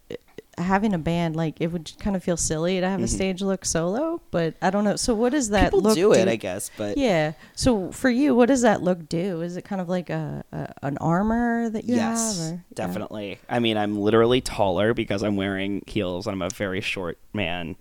having 0.56 0.94
a 0.94 0.98
band, 0.98 1.34
like 1.34 1.60
it 1.60 1.72
would 1.72 1.92
kind 1.98 2.14
of 2.14 2.22
feel 2.22 2.36
silly 2.36 2.78
to 2.78 2.88
have 2.88 3.02
a 3.02 3.08
stage 3.08 3.42
look 3.42 3.64
solo, 3.64 4.22
but 4.30 4.54
I 4.62 4.70
don't 4.70 4.84
know. 4.84 4.94
So 4.94 5.12
what 5.12 5.32
does 5.32 5.48
that 5.48 5.72
Mm-hmm. 5.72 5.76
people 5.78 5.80
look 5.80 5.94
do 5.96 6.12
it, 6.12 6.28
I 6.28 6.36
guess, 6.36 6.70
but 6.76 6.96
Yeah. 6.96 7.32
So 7.56 7.90
for 7.90 8.08
you, 8.08 8.36
what 8.36 8.46
does 8.46 8.62
that 8.62 8.80
look 8.80 9.08
do? 9.08 9.40
Is 9.40 9.56
it 9.56 9.64
kind 9.64 9.80
of 9.80 9.88
like 9.88 10.10
a, 10.10 10.44
a 10.52 10.72
an 10.86 10.96
armor 10.98 11.68
that 11.70 11.84
you 11.84 11.96
yes, 11.96 12.38
have? 12.38 12.46
Or, 12.52 12.54
yeah. 12.54 12.74
definitely. 12.74 13.38
I 13.48 13.58
mean, 13.58 13.76
I'm 13.76 13.98
literally 13.98 14.40
taller 14.40 14.94
because 14.94 15.24
I'm 15.24 15.34
wearing 15.34 15.82
heels 15.88 16.28
and 16.28 16.34
I'm 16.34 16.42
a 16.42 16.50
very 16.50 16.80
short 16.80 17.18
man. 17.32 17.74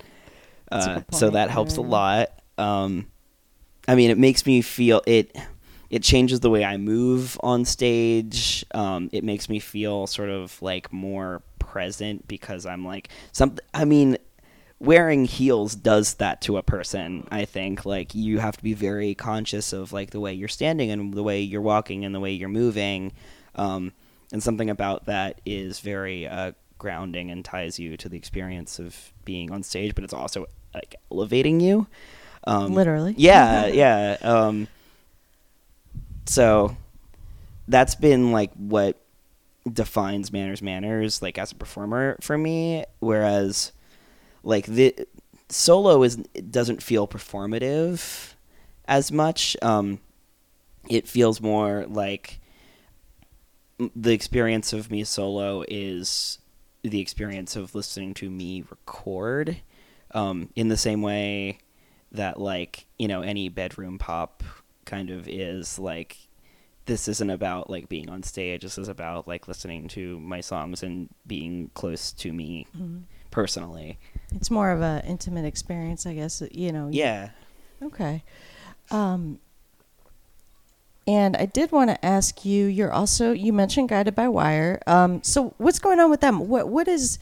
Uh, 0.71 1.01
so 1.11 1.29
that 1.29 1.51
helps 1.51 1.77
a 1.77 1.81
lot. 1.81 2.29
Um, 2.57 3.05
I 3.87 3.95
mean, 3.95 4.09
it 4.09 4.17
makes 4.17 4.45
me 4.45 4.61
feel 4.61 5.01
it. 5.05 5.35
It 5.89 6.01
changes 6.01 6.39
the 6.39 6.49
way 6.49 6.63
I 6.63 6.77
move 6.77 7.37
on 7.43 7.65
stage. 7.65 8.65
Um, 8.73 9.09
it 9.11 9.23
makes 9.23 9.47
me 9.47 9.59
feel 9.59 10.07
sort 10.07 10.29
of 10.29 10.59
like 10.61 10.91
more 10.91 11.43
present 11.59 12.27
because 12.27 12.65
I'm 12.65 12.85
like 12.85 13.09
some. 13.31 13.57
I 13.73 13.85
mean, 13.85 14.17
wearing 14.79 15.25
heels 15.25 15.75
does 15.75 16.15
that 16.15 16.41
to 16.41 16.57
a 16.57 16.63
person. 16.63 17.27
I 17.31 17.45
think 17.45 17.85
like 17.85 18.13
you 18.15 18.39
have 18.39 18.57
to 18.57 18.63
be 18.63 18.73
very 18.73 19.15
conscious 19.15 19.71
of 19.71 19.93
like 19.93 20.11
the 20.11 20.19
way 20.19 20.33
you're 20.33 20.47
standing 20.47 20.91
and 20.91 21.13
the 21.13 21.23
way 21.23 21.41
you're 21.41 21.61
walking 21.61 22.05
and 22.05 22.13
the 22.13 22.19
way 22.19 22.31
you're 22.31 22.49
moving. 22.49 23.13
Um, 23.55 23.93
and 24.31 24.41
something 24.41 24.69
about 24.69 25.05
that 25.05 25.41
is 25.45 25.79
very 25.79 26.27
uh, 26.27 26.53
grounding 26.77 27.31
and 27.31 27.45
ties 27.45 27.79
you 27.79 27.95
to 27.97 28.09
the 28.09 28.17
experience 28.17 28.79
of 28.79 29.13
being 29.25 29.51
on 29.51 29.63
stage, 29.63 29.95
but 29.95 30.03
it's 30.03 30.13
also 30.13 30.47
like 30.73 30.95
elevating 31.11 31.59
you. 31.59 31.87
Um, 32.45 32.73
Literally. 32.73 33.13
Yeah, 33.17 33.67
yeah. 33.67 34.17
Um, 34.21 34.67
so 36.25 36.75
that's 37.67 37.95
been 37.95 38.31
like 38.31 38.51
what 38.53 38.99
defines 39.71 40.31
manners 40.33 40.61
manners 40.61 41.21
like 41.21 41.37
as 41.37 41.51
a 41.53 41.55
performer 41.55 42.17
for 42.19 42.37
me 42.37 42.83
whereas 42.99 43.71
like 44.43 44.65
the 44.65 44.93
solo 45.47 46.03
is 46.03 46.17
it 46.33 46.51
doesn't 46.51 46.83
feel 46.83 47.07
performative 47.07 48.33
as 48.85 49.09
much 49.09 49.55
um 49.61 49.99
it 50.89 51.07
feels 51.07 51.39
more 51.39 51.85
like 51.87 52.41
the 53.95 54.13
experience 54.13 54.73
of 54.73 54.91
me 54.91 55.03
solo 55.05 55.63
is 55.69 56.39
the 56.81 56.99
experience 56.99 57.55
of 57.55 57.73
listening 57.73 58.13
to 58.13 58.29
me 58.29 58.65
record 58.69 59.57
um 60.11 60.49
in 60.57 60.67
the 60.67 60.77
same 60.77 61.01
way 61.01 61.57
that 62.13 62.39
like 62.39 62.85
you 62.99 63.07
know 63.07 63.21
any 63.21 63.49
bedroom 63.49 63.97
pop 63.97 64.43
kind 64.85 65.09
of 65.09 65.27
is 65.27 65.79
like 65.79 66.17
this 66.85 67.07
isn't 67.07 67.29
about 67.29 67.69
like 67.69 67.87
being 67.89 68.09
on 68.09 68.21
stage 68.21 68.61
this 68.61 68.77
is 68.77 68.87
about 68.89 69.27
like 69.27 69.47
listening 69.47 69.87
to 69.87 70.19
my 70.19 70.41
songs 70.41 70.83
and 70.83 71.09
being 71.25 71.71
close 71.73 72.11
to 72.11 72.31
me 72.33 72.67
Mhm. 72.77 73.03
personally 73.31 73.97
It's 74.35 74.51
more 74.51 74.71
of 74.71 74.81
a 74.81 75.01
intimate 75.05 75.45
experience, 75.45 76.05
I 76.05 76.13
guess. 76.13 76.41
You 76.51 76.71
know. 76.71 76.89
yeah 76.91 77.29
Okay. 77.81 78.23
Um, 78.91 79.39
and 81.05 81.35
I 81.35 81.45
did 81.45 81.71
want 81.71 81.89
to 81.89 82.05
ask 82.05 82.45
you. 82.45 82.65
You're 82.65 82.91
also 82.91 83.31
you 83.31 83.51
mentioned 83.51 83.89
Guided 83.89 84.15
by 84.15 84.27
Wire. 84.29 84.81
Um, 84.87 85.21
so 85.23 85.53
what's 85.57 85.79
going 85.79 85.99
on 85.99 86.09
with 86.09 86.21
them? 86.21 86.47
What 86.47 86.69
what 86.69 86.87
is 86.87 87.19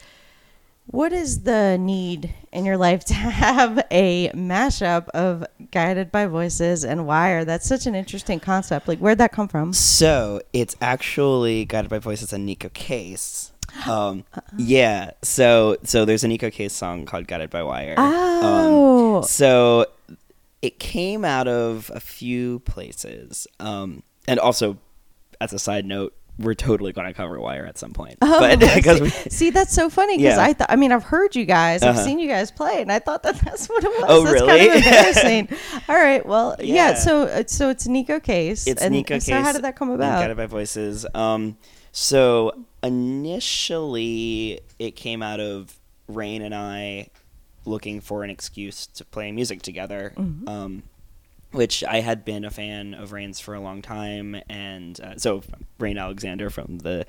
what 0.86 1.12
is 1.12 1.42
the 1.44 1.78
need 1.78 2.34
in 2.52 2.64
your 2.64 2.76
life 2.76 3.04
to 3.06 3.14
have 3.14 3.84
a 3.90 4.30
mashup 4.34 5.08
of 5.10 5.44
Guided 5.70 6.10
by 6.12 6.26
Voices 6.26 6.84
and 6.84 7.06
Wire? 7.06 7.44
That's 7.44 7.66
such 7.66 7.86
an 7.86 7.94
interesting 7.94 8.40
concept. 8.40 8.88
Like, 8.88 8.98
where'd 8.98 9.18
that 9.18 9.32
come 9.32 9.48
from? 9.48 9.72
so 9.72 10.40
it's 10.52 10.76
actually 10.80 11.64
guided 11.64 11.90
by 11.90 11.98
voices 11.98 12.32
and 12.32 12.48
Neko 12.48 12.72
Case 12.72 13.52
um 13.88 14.24
Uh-uh. 14.34 14.40
yeah 14.58 15.12
so 15.22 15.76
so 15.84 16.04
there's 16.04 16.24
a 16.24 16.28
Neko 16.28 16.52
Case 16.52 16.72
song 16.74 17.06
called 17.06 17.26
guided 17.26 17.48
by 17.48 17.62
wire 17.62 17.94
Oh, 17.96 19.18
Um, 19.18 19.22
so 19.22 19.86
it 20.60 20.78
came 20.78 21.24
out 21.24 21.48
of 21.48 21.90
a 21.94 22.00
few 22.00 22.58
places. 22.60 23.46
Um, 23.58 24.02
and 24.28 24.38
also, 24.38 24.78
as 25.40 25.52
a 25.52 25.58
side 25.58 25.84
note, 25.86 26.14
we're 26.38 26.54
totally 26.54 26.92
going 26.92 27.06
to 27.06 27.12
cover 27.12 27.38
Wire 27.38 27.66
at 27.66 27.78
some 27.78 27.92
point. 27.92 28.16
Oh, 28.22 28.40
but 28.40 28.58
because 28.74 29.00
we, 29.00 29.10
see, 29.10 29.50
that's 29.50 29.72
so 29.72 29.88
funny 29.90 30.16
because 30.16 30.36
Yeah. 30.38 30.42
I 30.44 30.52
thought, 30.54 30.68
I 30.70 30.76
mean, 30.76 30.90
I've 30.90 31.04
heard 31.04 31.36
you 31.36 31.44
guys, 31.44 31.82
I've 31.82 31.94
Uh-huh. 31.96 32.04
seen 32.04 32.18
you 32.18 32.26
guys 32.28 32.50
play, 32.50 32.80
and 32.82 32.90
I 32.90 32.98
thought 32.98 33.22
that 33.24 33.36
that's 33.44 33.68
what 33.68 33.84
it 33.84 33.88
was. 33.88 34.04
Oh, 34.08 34.22
that's 34.24 34.34
really? 34.42 34.46
kind 34.46 34.70
of 34.70 34.76
embarrassing. 34.86 35.48
All 35.88 35.94
right, 35.96 36.24
well, 36.24 36.56
yeah. 36.58 36.74
Yeah. 36.90 36.94
so, 36.94 37.22
uh, 37.24 37.42
so 37.46 37.68
it's 37.68 37.86
Neko 37.86 38.22
Case. 38.22 38.66
it's 38.66 38.82
and 38.82 38.92
Nico 38.92 39.18
so 39.18 39.32
Case. 39.32 39.44
how 39.44 39.52
did 39.52 39.62
that 39.62 39.76
come 39.76 39.90
about? 39.90 40.20
Guided 40.20 40.36
by 40.36 40.46
Voices. 40.46 41.06
Um, 41.14 41.56
so 41.92 42.64
initially, 42.82 44.60
it 44.78 44.92
came 44.96 45.22
out 45.22 45.40
of 45.40 45.78
Rain 46.08 46.42
and 46.42 46.54
I 46.54 47.08
looking 47.64 48.00
for 48.00 48.24
an 48.24 48.30
excuse 48.30 48.86
to 48.88 49.04
play 49.04 49.30
music 49.30 49.62
together. 49.62 50.12
Mhm. 50.16 50.48
Um, 50.48 50.82
which 51.52 51.84
I 51.84 52.00
had 52.00 52.24
been 52.24 52.44
a 52.44 52.50
fan 52.50 52.94
of 52.94 53.12
Rain's 53.12 53.40
for 53.40 53.54
a 53.54 53.60
long 53.60 53.82
time, 53.82 54.40
and 54.48 55.00
uh, 55.00 55.16
so 55.16 55.42
Rain 55.78 55.98
Alexander 55.98 56.50
from 56.50 56.78
the 56.78 57.06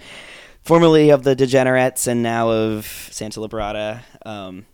formerly 0.63 1.09
of 1.09 1.23
the 1.23 1.35
Degenerates 1.35 2.07
and 2.07 2.21
now 2.21 2.49
of 2.51 2.85
Santa 2.85 3.39
Liberata. 3.39 4.01
Um, 4.25 4.65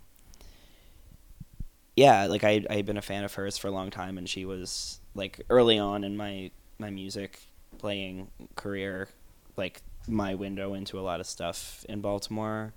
yeah, 1.95 2.25
like 2.27 2.43
I 2.43 2.65
I 2.69 2.75
had 2.75 2.85
been 2.85 2.97
a 2.97 3.01
fan 3.01 3.23
of 3.23 3.33
hers 3.33 3.57
for 3.57 3.67
a 3.67 3.71
long 3.71 3.89
time, 3.91 4.17
and 4.17 4.27
she 4.27 4.45
was 4.45 4.99
like 5.15 5.41
early 5.49 5.77
on 5.77 6.03
in 6.03 6.17
my 6.17 6.51
my 6.77 6.89
music 6.89 7.39
playing 7.77 8.29
career, 8.55 9.09
like 9.57 9.81
my 10.07 10.35
window 10.35 10.73
into 10.73 10.99
a 10.99 11.01
lot 11.01 11.19
of 11.19 11.27
stuff 11.27 11.85
in 11.87 12.01
Baltimore. 12.01 12.73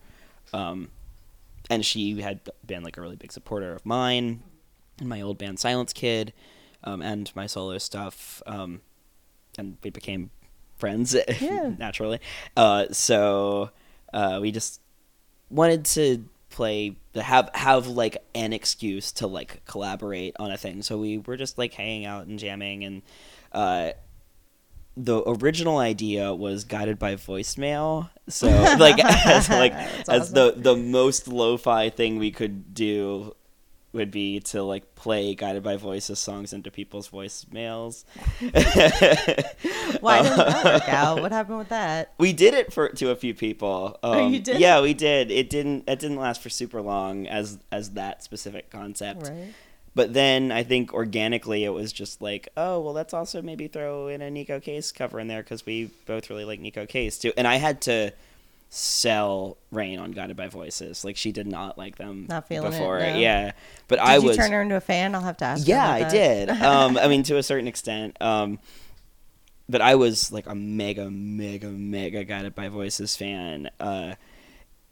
Um, 0.53 0.89
and 1.71 1.85
she 1.85 2.21
had 2.21 2.41
been 2.67 2.83
like 2.83 2.97
a 2.97 3.01
really 3.01 3.17
big 3.17 3.33
supporter 3.33 3.73
of 3.75 3.87
mine 3.87 4.43
and 4.99 5.09
my 5.09 5.21
old 5.21 5.39
band 5.39 5.59
Silence 5.59 5.93
Kid, 5.93 6.33
um, 6.85 7.03
and 7.03 7.31
my 7.35 7.47
solo 7.47 7.79
stuff. 7.79 8.43
Um, 8.47 8.81
and 9.59 9.77
we 9.83 9.91
became 9.91 10.31
friends 10.77 11.15
Yeah. 11.41 11.73
naturally. 11.79 12.21
Uh, 12.57 12.87
so 12.93 13.71
uh, 14.13 14.39
we 14.41 14.51
just 14.51 14.81
wanted 15.51 15.85
to 15.85 16.25
play 16.49 16.97
have 17.15 17.49
have 17.55 17.87
like 17.87 18.17
an 18.35 18.53
excuse 18.53 19.11
to 19.13 19.27
like 19.27 19.65
collaborate 19.67 20.35
on 20.39 20.51
a 20.51 20.57
thing. 20.59 20.83
So 20.83 20.99
we 20.99 21.19
were 21.19 21.37
just 21.37 21.57
like 21.57 21.73
hanging 21.75 22.05
out 22.07 22.27
and 22.27 22.39
jamming 22.39 22.85
and 22.85 23.03
uh 23.53 23.93
the 24.97 25.23
original 25.27 25.79
idea 25.79 26.35
was 26.35 26.65
guided 26.65 26.99
by 26.99 27.15
voicemail. 27.15 28.11
So 28.29 28.49
like 28.79 28.99
as 29.27 29.49
like 29.49 29.73
That's 30.07 30.09
as 30.11 30.23
awesome. 30.33 30.35
the 30.35 30.55
the 30.75 30.77
most 30.77 31.27
lo-fi 31.29 31.89
thing 31.89 32.19
we 32.19 32.31
could 32.31 32.75
do 32.75 33.35
would 33.93 34.11
be 34.11 34.41
to 34.41 34.63
like 34.63 34.95
play 34.95 35.35
guided 35.35 35.63
by 35.63 35.77
voices 35.77 36.19
songs 36.19 36.53
into 36.53 36.71
people's 36.71 37.11
voicemails. 37.11 38.05
Why 40.01 40.23
didn't 40.23 40.37
that 40.39 40.65
work 40.65 40.89
out? 40.89 41.21
What 41.21 41.33
happened 41.33 41.59
with 41.59 41.69
that? 41.69 42.13
We 42.19 42.33
did 42.33 42.55
it 42.55 42.73
for 42.73 42.89
to 42.89 43.11
a 43.11 43.17
few 43.17 43.35
people. 43.35 43.99
Um, 44.03 44.13
Oh, 44.17 44.29
you 44.29 44.41
did? 44.41 44.59
Yeah, 44.61 44.81
we 44.81 44.95
did. 44.95 45.31
It 45.31 45.51
didn't. 45.51 45.85
It 45.89 45.99
didn't 45.99 46.19
last 46.19 46.41
for 46.41 46.49
super 46.51 46.81
long 46.81 47.27
as 47.27 47.59
as 47.71 47.91
that 47.91 48.23
specific 48.23 48.71
concept. 48.71 49.29
Right. 49.29 49.55
But 49.95 50.15
then 50.15 50.51
I 50.53 50.63
think 50.63 50.95
organically 50.95 51.65
it 51.65 51.71
was 51.71 51.93
just 51.93 52.23
like, 52.23 52.49
oh 52.57 52.81
well, 52.81 52.95
let's 52.95 53.13
also 53.13 53.43
maybe 53.43 53.69
throw 53.69 54.09
in 54.09 54.23
a 54.23 54.31
Neko 54.31 54.63
Case 54.63 54.91
cover 54.91 55.21
in 55.21 55.29
there 55.29 55.43
because 55.43 55.67
we 55.67 55.91
both 56.07 56.31
really 56.31 56.47
like 56.47 56.61
Neko 56.61 56.89
Case 56.89 57.19
too. 57.19 57.33
And 57.37 57.47
I 57.47 57.57
had 57.57 57.83
to 57.83 58.13
sell 58.75 59.59
Rain 59.71 59.99
on 59.99 60.13
Guided 60.13 60.35
by 60.35 60.49
Voices. 60.49 61.05
Like 61.05 61.19
she 61.19 61.31
did 61.31 61.47
not 61.47 61.77
like 61.77 61.97
them 61.97 62.25
Not 62.31 62.49
feeling 62.49 62.69
it, 62.69 62.71
before. 62.71 63.01
no. 63.01 63.17
Yeah, 63.17 63.53
but 63.87 63.97
Did 63.97 64.05
I 64.09 64.17
you 64.17 64.29
was. 64.29 64.37
turn 64.39 64.51
her 64.51 64.63
into 64.63 64.77
a 64.77 64.81
fan? 64.81 65.15
I'll 65.15 65.21
have 65.21 65.37
to 65.39 65.45
ask. 65.45 65.69
Yeah, 65.69 65.87
I 65.87 66.09
did. 66.09 66.49
Um, 66.63 66.97
I 66.97 67.07
mean, 67.07 67.23
to 67.25 67.37
a 67.37 67.43
certain 67.43 67.69
extent. 67.69 68.17
Um, 68.23 68.59
but 69.69 69.83
I 69.83 69.95
was 69.95 70.33
like 70.33 70.47
a 70.47 70.55
mega, 70.55 71.11
mega, 71.11 71.69
mega 71.69 72.25
Guided 72.25 72.55
by 72.55 72.69
Voices 72.69 73.15
fan. 73.15 73.69
Uh, 73.79 74.15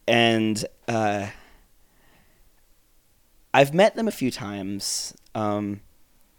and 0.07 0.63
uh, 0.87 1.29
I've 3.55 3.73
met 3.73 3.97
them 3.97 4.09
a 4.09 4.13
few 4.13 4.31
times. 4.31 5.15
Um, 5.35 5.81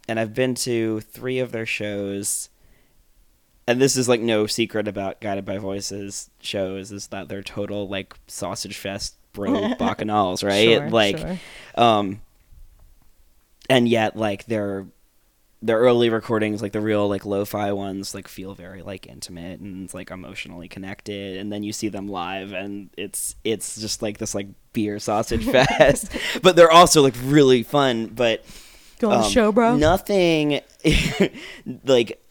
and 0.07 0.19
I've 0.19 0.35
been 0.35 0.53
to 0.55 0.99
three 1.01 1.39
of 1.39 1.51
their 1.51 1.65
shows. 1.65 2.49
And 3.67 3.81
this 3.81 3.95
is 3.95 4.09
like 4.09 4.21
no 4.21 4.47
secret 4.47 4.87
about 4.87 5.21
Guided 5.21 5.45
by 5.45 5.57
Voices 5.57 6.29
shows 6.39 6.91
is 6.91 7.07
that 7.07 7.29
they're 7.29 7.43
total 7.43 7.87
like 7.87 8.15
sausage 8.27 8.77
fest 8.77 9.15
bro 9.33 9.51
bacchanals, 9.79 10.43
right? 10.43 10.79
Sure, 10.79 10.89
like 10.89 11.17
sure. 11.17 11.39
um 11.75 12.21
and 13.69 13.87
yet 13.87 14.15
like 14.17 14.45
their 14.45 14.87
their 15.63 15.77
early 15.77 16.09
recordings 16.09 16.59
like 16.61 16.71
the 16.71 16.81
real 16.81 17.07
like 17.07 17.23
lo-fi 17.23 17.71
ones 17.71 18.15
like 18.15 18.27
feel 18.27 18.55
very 18.55 18.81
like 18.81 19.05
intimate 19.05 19.59
and 19.59 19.93
like 19.93 20.09
emotionally 20.09 20.67
connected 20.67 21.37
and 21.37 21.53
then 21.53 21.61
you 21.61 21.71
see 21.71 21.87
them 21.87 22.07
live 22.07 22.51
and 22.51 22.89
it's 22.97 23.35
it's 23.43 23.79
just 23.79 24.01
like 24.01 24.17
this 24.17 24.33
like 24.33 24.47
beer 24.73 24.97
sausage 24.97 25.45
fest 25.51 26.11
but 26.41 26.55
they're 26.55 26.71
also 26.71 27.03
like 27.03 27.13
really 27.23 27.61
fun 27.61 28.07
but 28.07 28.43
Go 29.01 29.09
on 29.09 29.21
the 29.21 29.25
um, 29.25 29.31
show, 29.31 29.51
bro. 29.51 29.75
Nothing 29.77 30.61
like 31.85 32.23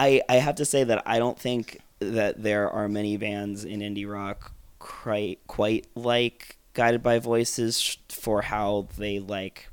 I 0.00 0.22
I 0.30 0.36
have 0.36 0.54
to 0.56 0.64
say 0.64 0.82
that 0.84 1.02
I 1.04 1.18
don't 1.18 1.38
think 1.38 1.80
that 1.98 2.42
there 2.42 2.70
are 2.70 2.88
many 2.88 3.18
bands 3.18 3.64
in 3.66 3.80
indie 3.80 4.10
rock 4.10 4.52
quite 4.78 5.46
quite 5.46 5.86
like 5.94 6.56
Guided 6.72 7.02
by 7.02 7.18
Voices 7.18 7.98
for 8.08 8.40
how 8.40 8.88
they 8.96 9.18
like 9.18 9.68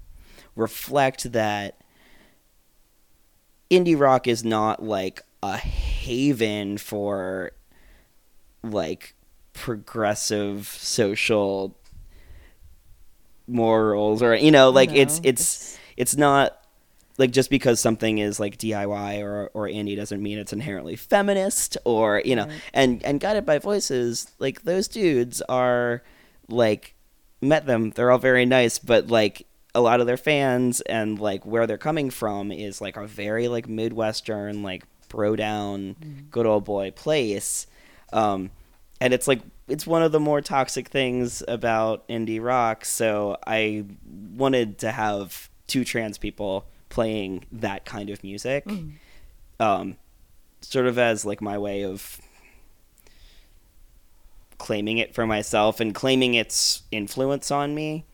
reflect 0.56 1.32
that 1.32 1.80
indie 3.72 3.98
rock 3.98 4.28
is 4.28 4.44
not 4.44 4.84
like 4.84 5.22
a 5.42 5.56
haven 5.56 6.78
for 6.78 7.52
like 8.64 9.16
progressive 9.54 10.68
social 10.68 11.78
morals 13.48 14.22
or 14.22 14.36
you 14.36 14.52
know 14.52 14.70
like 14.70 14.92
it's 14.92 15.22
No, 15.22 15.30
it's 15.30 15.80
it's 15.96 16.18
not 16.18 16.57
like 17.18 17.32
just 17.32 17.50
because 17.50 17.80
something 17.80 18.18
is 18.20 18.40
like 18.40 18.58
DIY 18.58 19.22
or 19.24 19.50
or 19.54 19.68
indie 19.68 19.96
doesn't 19.96 20.22
mean 20.22 20.38
it's 20.38 20.54
inherently 20.54 20.96
feminist 20.96 21.78
or 21.86 22.22
you 22.24 22.36
know 22.36 22.46
Right. 22.46 22.62
and 22.74 23.04
and 23.04 23.20
guided 23.20 23.46
by 23.46 23.60
voices 23.60 24.32
like 24.40 24.64
those 24.64 24.88
dudes 24.88 25.42
are 25.50 26.04
like 26.48 26.94
met 27.42 27.66
them 27.66 27.92
they're 27.92 28.12
all 28.12 28.18
very 28.20 28.46
nice 28.46 28.80
but 28.80 29.08
like 29.08 29.46
a 29.76 29.82
lot 29.82 30.00
of 30.00 30.08
their 30.08 30.18
fans 30.18 30.82
and 30.82 31.20
like 31.20 31.46
where 31.46 31.68
they're 31.68 31.78
coming 31.78 32.10
from 32.10 32.52
is 32.52 32.82
like 32.82 32.98
a 32.98 33.06
very 33.06 33.48
like 33.48 33.68
midwestern 33.70 34.64
like 34.64 34.84
bro 35.10 35.36
down 35.36 35.96
good 36.32 36.46
old 36.46 36.66
boy 36.66 36.92
place 36.92 37.68
um 38.14 38.50
and 39.00 39.14
it's 39.14 39.28
like 39.28 39.42
it's 39.68 39.86
one 39.86 40.02
of 40.02 40.12
the 40.12 40.20
more 40.20 40.42
toxic 40.42 40.88
things 40.88 41.44
about 41.48 42.08
indie 42.08 42.42
rock 42.44 42.84
so 42.86 43.38
i 43.46 43.86
wanted 44.36 44.78
to 44.80 44.92
have 44.92 45.50
two 45.68 45.84
trans 45.84 46.18
people 46.18 46.66
playing 46.90 47.46
that 47.52 47.86
kind 47.86 48.10
of 48.10 48.24
music 48.24 48.66
um 49.60 49.96
sort 50.62 50.86
of 50.88 50.98
as 50.98 51.26
like 51.26 51.42
my 51.42 51.58
way 51.58 51.84
of 51.84 52.20
claiming 54.58 54.98
it 54.98 55.14
for 55.14 55.26
myself 55.28 55.80
and 55.80 55.94
claiming 55.94 56.34
its 56.34 56.84
influence 56.92 57.52
on 57.52 57.76
me 57.76 58.06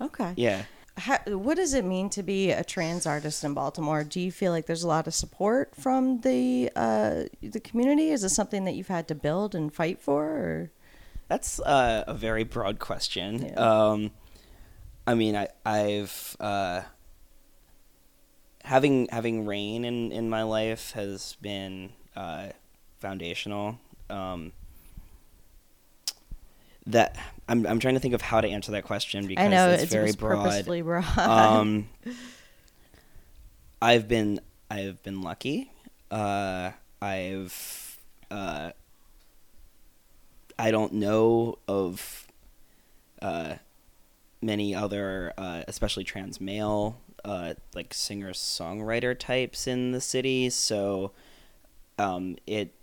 Okay. 0.00 0.32
yeah 0.36 0.62
How, 0.96 1.18
what 1.26 1.56
does 1.56 1.74
it 1.74 1.84
mean 1.84 2.08
to 2.10 2.22
be 2.22 2.50
a 2.50 2.62
trans 2.64 3.04
artist 3.06 3.42
in 3.44 3.52
Baltimore? 3.54 4.04
Do 4.04 4.20
you 4.20 4.30
feel 4.30 4.52
like 4.52 4.66
there's 4.66 4.84
a 4.84 4.88
lot 4.88 5.06
of 5.06 5.14
support 5.14 5.74
from 5.74 6.20
the 6.20 6.70
uh, 6.76 7.24
the 7.42 7.60
community? 7.60 8.10
Is 8.10 8.22
this 8.22 8.34
something 8.34 8.64
that 8.64 8.74
you've 8.74 8.88
had 8.88 9.08
to 9.08 9.14
build 9.14 9.54
and 9.54 9.74
fight 9.74 10.00
for? 10.00 10.24
Or? 10.24 10.70
That's 11.28 11.58
uh, 11.60 12.04
a 12.06 12.14
very 12.14 12.44
broad 12.44 12.78
question. 12.78 13.46
Yeah. 13.46 13.54
Um, 13.54 14.10
I 15.06 15.14
mean, 15.14 15.34
I, 15.36 15.48
I've 15.66 16.36
uh, 16.38 16.82
having 18.64 19.08
having 19.10 19.46
rain 19.46 19.84
in, 19.84 20.10
in 20.10 20.28
my 20.28 20.42
life 20.42 20.92
has 20.92 21.36
been 21.40 21.90
uh, 22.16 22.48
foundational. 22.98 23.78
Um, 24.10 24.52
that 26.86 27.16
I'm 27.48 27.66
I'm 27.66 27.78
trying 27.78 27.94
to 27.94 28.00
think 28.00 28.14
of 28.14 28.20
how 28.20 28.40
to 28.40 28.48
answer 28.48 28.72
that 28.72 28.84
question 28.84 29.26
because 29.26 29.44
I 29.44 29.48
know 29.48 29.70
it's, 29.70 29.84
it's, 29.84 29.92
very 29.92 30.12
broad. 30.12 30.66
broad. 30.66 31.18
um, 31.18 31.88
I've 33.82 34.08
been 34.08 34.40
I've 34.70 35.02
been 35.02 35.22
lucky. 35.22 35.70
Uh, 36.10 36.72
I've 37.00 37.98
uh, 38.30 38.72
I 40.58 40.70
don't 40.70 40.94
know 40.94 41.58
of 41.66 42.26
uh, 43.22 43.54
many 44.42 44.74
other, 44.74 45.32
uh, 45.38 45.62
especially 45.66 46.04
trans 46.04 46.40
male, 46.40 47.00
uh, 47.24 47.54
like 47.74 47.94
singer 47.94 48.32
songwriter 48.32 49.18
types 49.18 49.66
in 49.66 49.92
the 49.92 50.00
city. 50.00 50.50
So 50.50 51.12
um, 51.98 52.36
it 52.46 52.74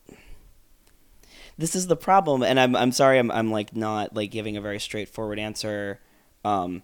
this 1.58 1.76
is 1.76 1.88
the 1.88 1.96
problem, 1.96 2.44
and 2.44 2.60
I'm 2.60 2.76
I'm 2.76 2.92
sorry 2.92 3.20
I'm 3.20 3.32
I'm 3.32 3.52
like 3.52 3.76
not 3.76 4.16
like 4.16 4.32
giving 4.32 4.58
a 4.58 4.62
very 4.62 4.80
straightforward 4.80 5.40
answer. 5.40 6.00
Um, 6.44 6.84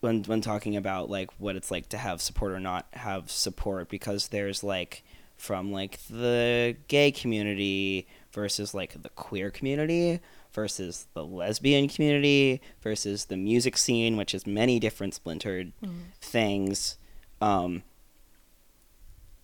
when 0.00 0.24
when 0.24 0.40
talking 0.40 0.76
about 0.76 1.08
like 1.08 1.30
what 1.38 1.54
it's 1.54 1.70
like 1.70 1.88
to 1.90 1.98
have 1.98 2.20
support 2.20 2.52
or 2.52 2.60
not 2.60 2.86
have 2.94 3.30
support 3.30 3.88
because 3.88 4.28
there's 4.28 4.64
like 4.64 5.04
from 5.36 5.72
like 5.72 5.98
the 6.08 6.76
gay 6.88 7.12
community 7.12 8.06
versus 8.32 8.74
like 8.74 9.00
the 9.00 9.08
queer 9.10 9.50
community 9.50 10.20
versus 10.52 11.06
the 11.14 11.24
lesbian 11.24 11.88
community 11.88 12.60
versus 12.82 13.26
the 13.26 13.36
music 13.36 13.76
scene 13.76 14.16
which 14.16 14.34
is 14.34 14.46
many 14.46 14.78
different 14.78 15.14
splintered 15.14 15.72
things 16.20 16.96
um 17.40 17.82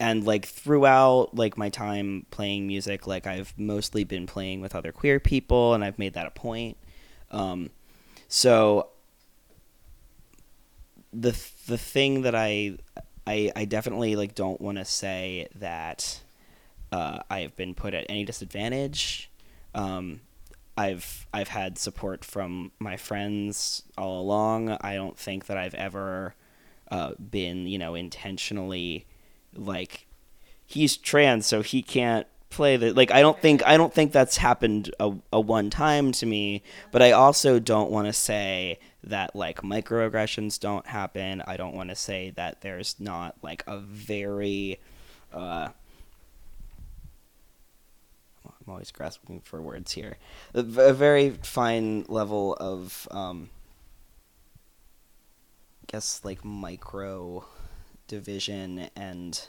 and 0.01 0.25
like 0.25 0.47
throughout 0.47 1.35
like 1.35 1.57
my 1.57 1.69
time 1.69 2.27
playing 2.31 2.67
music 2.67 3.07
like 3.07 3.27
i've 3.27 3.53
mostly 3.57 4.05
been 4.05 4.27
playing 4.27 4.61
with 4.61 4.75
other 4.75 4.93
queer 4.93 5.19
people 5.19 5.75
and 5.75 5.83
i've 5.83 5.99
made 5.99 6.15
that 6.15 6.27
a 6.27 6.31
point 6.31 6.77
um 7.31 7.71
so 8.29 8.89
the 11.13 11.31
the 11.67 11.79
thing 11.79 12.23
that 12.23 12.35
I 12.35 12.79
I, 13.27 13.53
I 13.55 13.65
definitely 13.65 14.17
like 14.17 14.35
don't 14.35 14.61
want 14.61 14.79
to 14.79 14.85
say 14.85 15.49
that 15.57 16.21
uh, 16.93 17.21
I 17.31 17.41
have 17.41 17.57
been 17.57 17.75
put 17.75 17.95
at 17.95 18.07
any 18.09 18.25
disadvantage. 18.25 19.31
Um, 19.75 20.21
I've 20.79 21.27
I've 21.35 21.49
had 21.49 21.77
support 21.77 22.25
from 22.25 22.71
my 22.79 22.97
friends 22.97 23.83
all 23.99 24.21
along. 24.21 24.71
I 24.81 24.95
don't 24.95 25.19
think 25.19 25.47
that 25.47 25.59
I've 25.59 25.75
ever 25.75 26.37
uh, 26.89 27.15
been 27.15 27.67
you 27.67 27.79
know 27.79 27.97
intentionally 27.97 29.05
like 29.55 30.07
he's 30.65 30.97
trans 30.97 31.47
so 31.47 31.63
he 31.63 31.83
can't 31.83 32.29
play 32.49 32.77
the 32.77 32.93
like 32.93 33.11
I 33.11 33.21
don't 33.21 33.39
think 33.41 33.67
I 33.67 33.77
don't 33.77 33.93
think 33.93 34.13
that's 34.13 34.37
happened 34.37 34.95
a, 35.01 35.13
a 35.33 35.41
one 35.41 35.69
time 35.69 36.13
to 36.13 36.27
me 36.27 36.63
but 36.93 37.03
I 37.03 37.11
also 37.11 37.59
don't 37.59 37.91
want 37.91 38.07
to 38.07 38.13
say 38.13 38.79
that 39.03 39.35
like 39.35 39.63
microaggressions 39.63 40.61
don't 40.61 40.87
happen 40.87 41.43
I 41.47 41.57
don't 41.57 41.75
want 41.75 41.91
to 41.91 41.97
say 41.97 42.31
that 42.37 42.61
there's 42.61 42.95
not 42.99 43.35
like 43.43 43.65
a 43.67 43.79
very 43.79 44.81
uh 45.33 45.69
I'm 48.69 48.73
always 48.73 48.91
grasping 48.91 49.41
for 49.41 49.63
words 49.63 49.93
here. 49.93 50.19
A 50.53 50.93
very 50.93 51.31
fine 51.31 52.05
level 52.07 52.53
of, 52.61 53.09
um, 53.11 53.49
I 55.83 55.87
guess, 55.87 56.21
like 56.23 56.45
micro 56.45 57.47
division 58.09 58.91
and. 58.95 59.41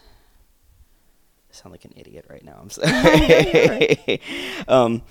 I 1.52 1.54
sound 1.54 1.74
like 1.74 1.84
an 1.84 1.94
idiot 1.98 2.28
right 2.30 2.46
now. 2.46 2.60
I'm 2.62 2.70
sorry. 2.70 4.22
um, 4.70 5.02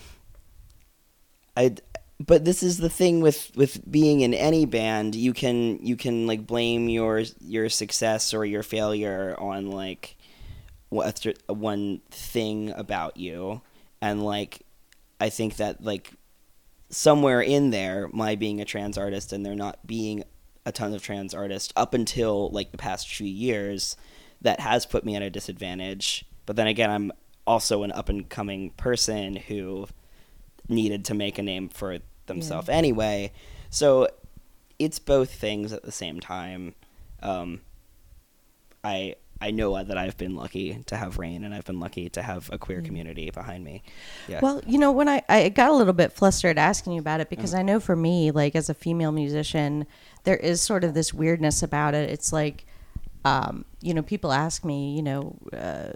I 1.54 1.74
but 2.18 2.46
this 2.46 2.62
is 2.62 2.78
the 2.78 2.88
thing 2.88 3.20
with 3.20 3.50
with 3.56 3.90
being 3.90 4.22
in 4.22 4.32
any 4.32 4.64
band 4.64 5.14
you 5.14 5.32
can 5.32 5.84
you 5.84 5.96
can 5.96 6.26
like 6.26 6.46
blame 6.46 6.88
your 6.88 7.24
your 7.40 7.68
success 7.68 8.32
or 8.32 8.44
your 8.44 8.62
failure 8.62 9.36
on 9.38 9.70
like 9.70 10.16
what 10.88 11.26
one 11.48 12.00
thing 12.10 12.70
about 12.70 13.16
you 13.16 13.60
and 14.00 14.24
like 14.24 14.62
i 15.20 15.28
think 15.28 15.56
that 15.56 15.82
like 15.82 16.12
somewhere 16.90 17.40
in 17.40 17.70
there 17.70 18.08
my 18.12 18.34
being 18.34 18.60
a 18.60 18.64
trans 18.64 18.96
artist 18.96 19.32
and 19.32 19.44
there 19.44 19.54
not 19.54 19.86
being 19.86 20.24
a 20.64 20.72
ton 20.72 20.92
of 20.94 21.02
trans 21.02 21.34
artists 21.34 21.72
up 21.76 21.94
until 21.94 22.50
like 22.50 22.72
the 22.72 22.78
past 22.78 23.08
few 23.08 23.26
years 23.26 23.96
that 24.40 24.60
has 24.60 24.86
put 24.86 25.04
me 25.04 25.16
at 25.16 25.22
a 25.22 25.30
disadvantage 25.30 26.24
but 26.46 26.56
then 26.56 26.66
again 26.66 26.90
i'm 26.90 27.12
also 27.48 27.82
an 27.82 27.90
up 27.92 28.10
and 28.10 28.28
coming 28.28 28.70
person 28.72 29.34
who 29.34 29.86
needed 30.68 31.04
to 31.06 31.14
make 31.14 31.38
a 31.38 31.42
name 31.42 31.68
for 31.68 31.98
themselves 32.26 32.68
yeah. 32.68 32.74
anyway. 32.74 33.32
So 33.70 34.08
it's 34.78 34.98
both 34.98 35.32
things 35.32 35.72
at 35.72 35.82
the 35.82 35.90
same 35.90 36.20
time. 36.20 36.74
Um, 37.22 37.62
I 38.84 39.16
I 39.40 39.52
know 39.52 39.82
that 39.82 39.96
I've 39.96 40.16
been 40.16 40.34
lucky 40.34 40.82
to 40.86 40.96
have 40.96 41.18
Rain, 41.18 41.44
and 41.44 41.54
I've 41.54 41.64
been 41.64 41.78
lucky 41.78 42.08
to 42.10 42.22
have 42.22 42.50
a 42.52 42.58
queer 42.58 42.80
mm. 42.80 42.84
community 42.84 43.30
behind 43.30 43.64
me. 43.64 43.82
Yeah. 44.26 44.40
Well, 44.42 44.62
you 44.66 44.78
know, 44.78 44.90
when 44.90 45.08
I 45.08 45.22
I 45.28 45.48
got 45.48 45.70
a 45.70 45.74
little 45.74 45.92
bit 45.92 46.12
flustered 46.12 46.58
asking 46.58 46.94
you 46.94 47.00
about 47.00 47.20
it 47.20 47.30
because 47.30 47.54
mm. 47.54 47.58
I 47.58 47.62
know 47.62 47.78
for 47.78 47.94
me, 47.94 48.30
like 48.30 48.56
as 48.56 48.68
a 48.68 48.74
female 48.74 49.12
musician, 49.12 49.86
there 50.24 50.36
is 50.36 50.60
sort 50.60 50.82
of 50.84 50.94
this 50.94 51.14
weirdness 51.14 51.62
about 51.62 51.94
it. 51.94 52.10
It's 52.10 52.32
like, 52.32 52.66
um, 53.24 53.64
you 53.80 53.94
know, 53.94 54.02
people 54.02 54.32
ask 54.32 54.64
me, 54.64 54.96
you 54.96 55.02
know, 55.02 55.36
uh, 55.56 55.92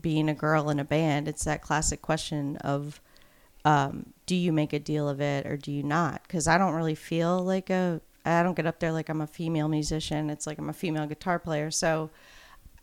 being 0.00 0.28
a 0.28 0.34
girl 0.34 0.70
in 0.70 0.78
a 0.78 0.84
band, 0.84 1.28
it's 1.28 1.44
that 1.44 1.62
classic 1.62 2.02
question 2.02 2.56
of 2.58 3.00
um, 3.64 4.12
do 4.26 4.34
you 4.34 4.52
make 4.52 4.72
a 4.72 4.78
deal 4.78 5.08
of 5.08 5.20
it 5.20 5.46
or 5.46 5.56
do 5.56 5.72
you 5.72 5.82
not? 5.82 6.22
Because 6.22 6.48
I 6.48 6.58
don't 6.58 6.74
really 6.74 6.94
feel 6.94 7.40
like 7.40 7.70
a, 7.70 8.00
I 8.24 8.42
don't 8.42 8.54
get 8.54 8.66
up 8.66 8.78
there 8.78 8.92
like 8.92 9.08
I'm 9.08 9.20
a 9.20 9.26
female 9.26 9.68
musician. 9.68 10.30
It's 10.30 10.46
like 10.46 10.58
I'm 10.58 10.68
a 10.68 10.74
female 10.74 11.06
guitar 11.06 11.38
player. 11.38 11.70
So, 11.70 12.10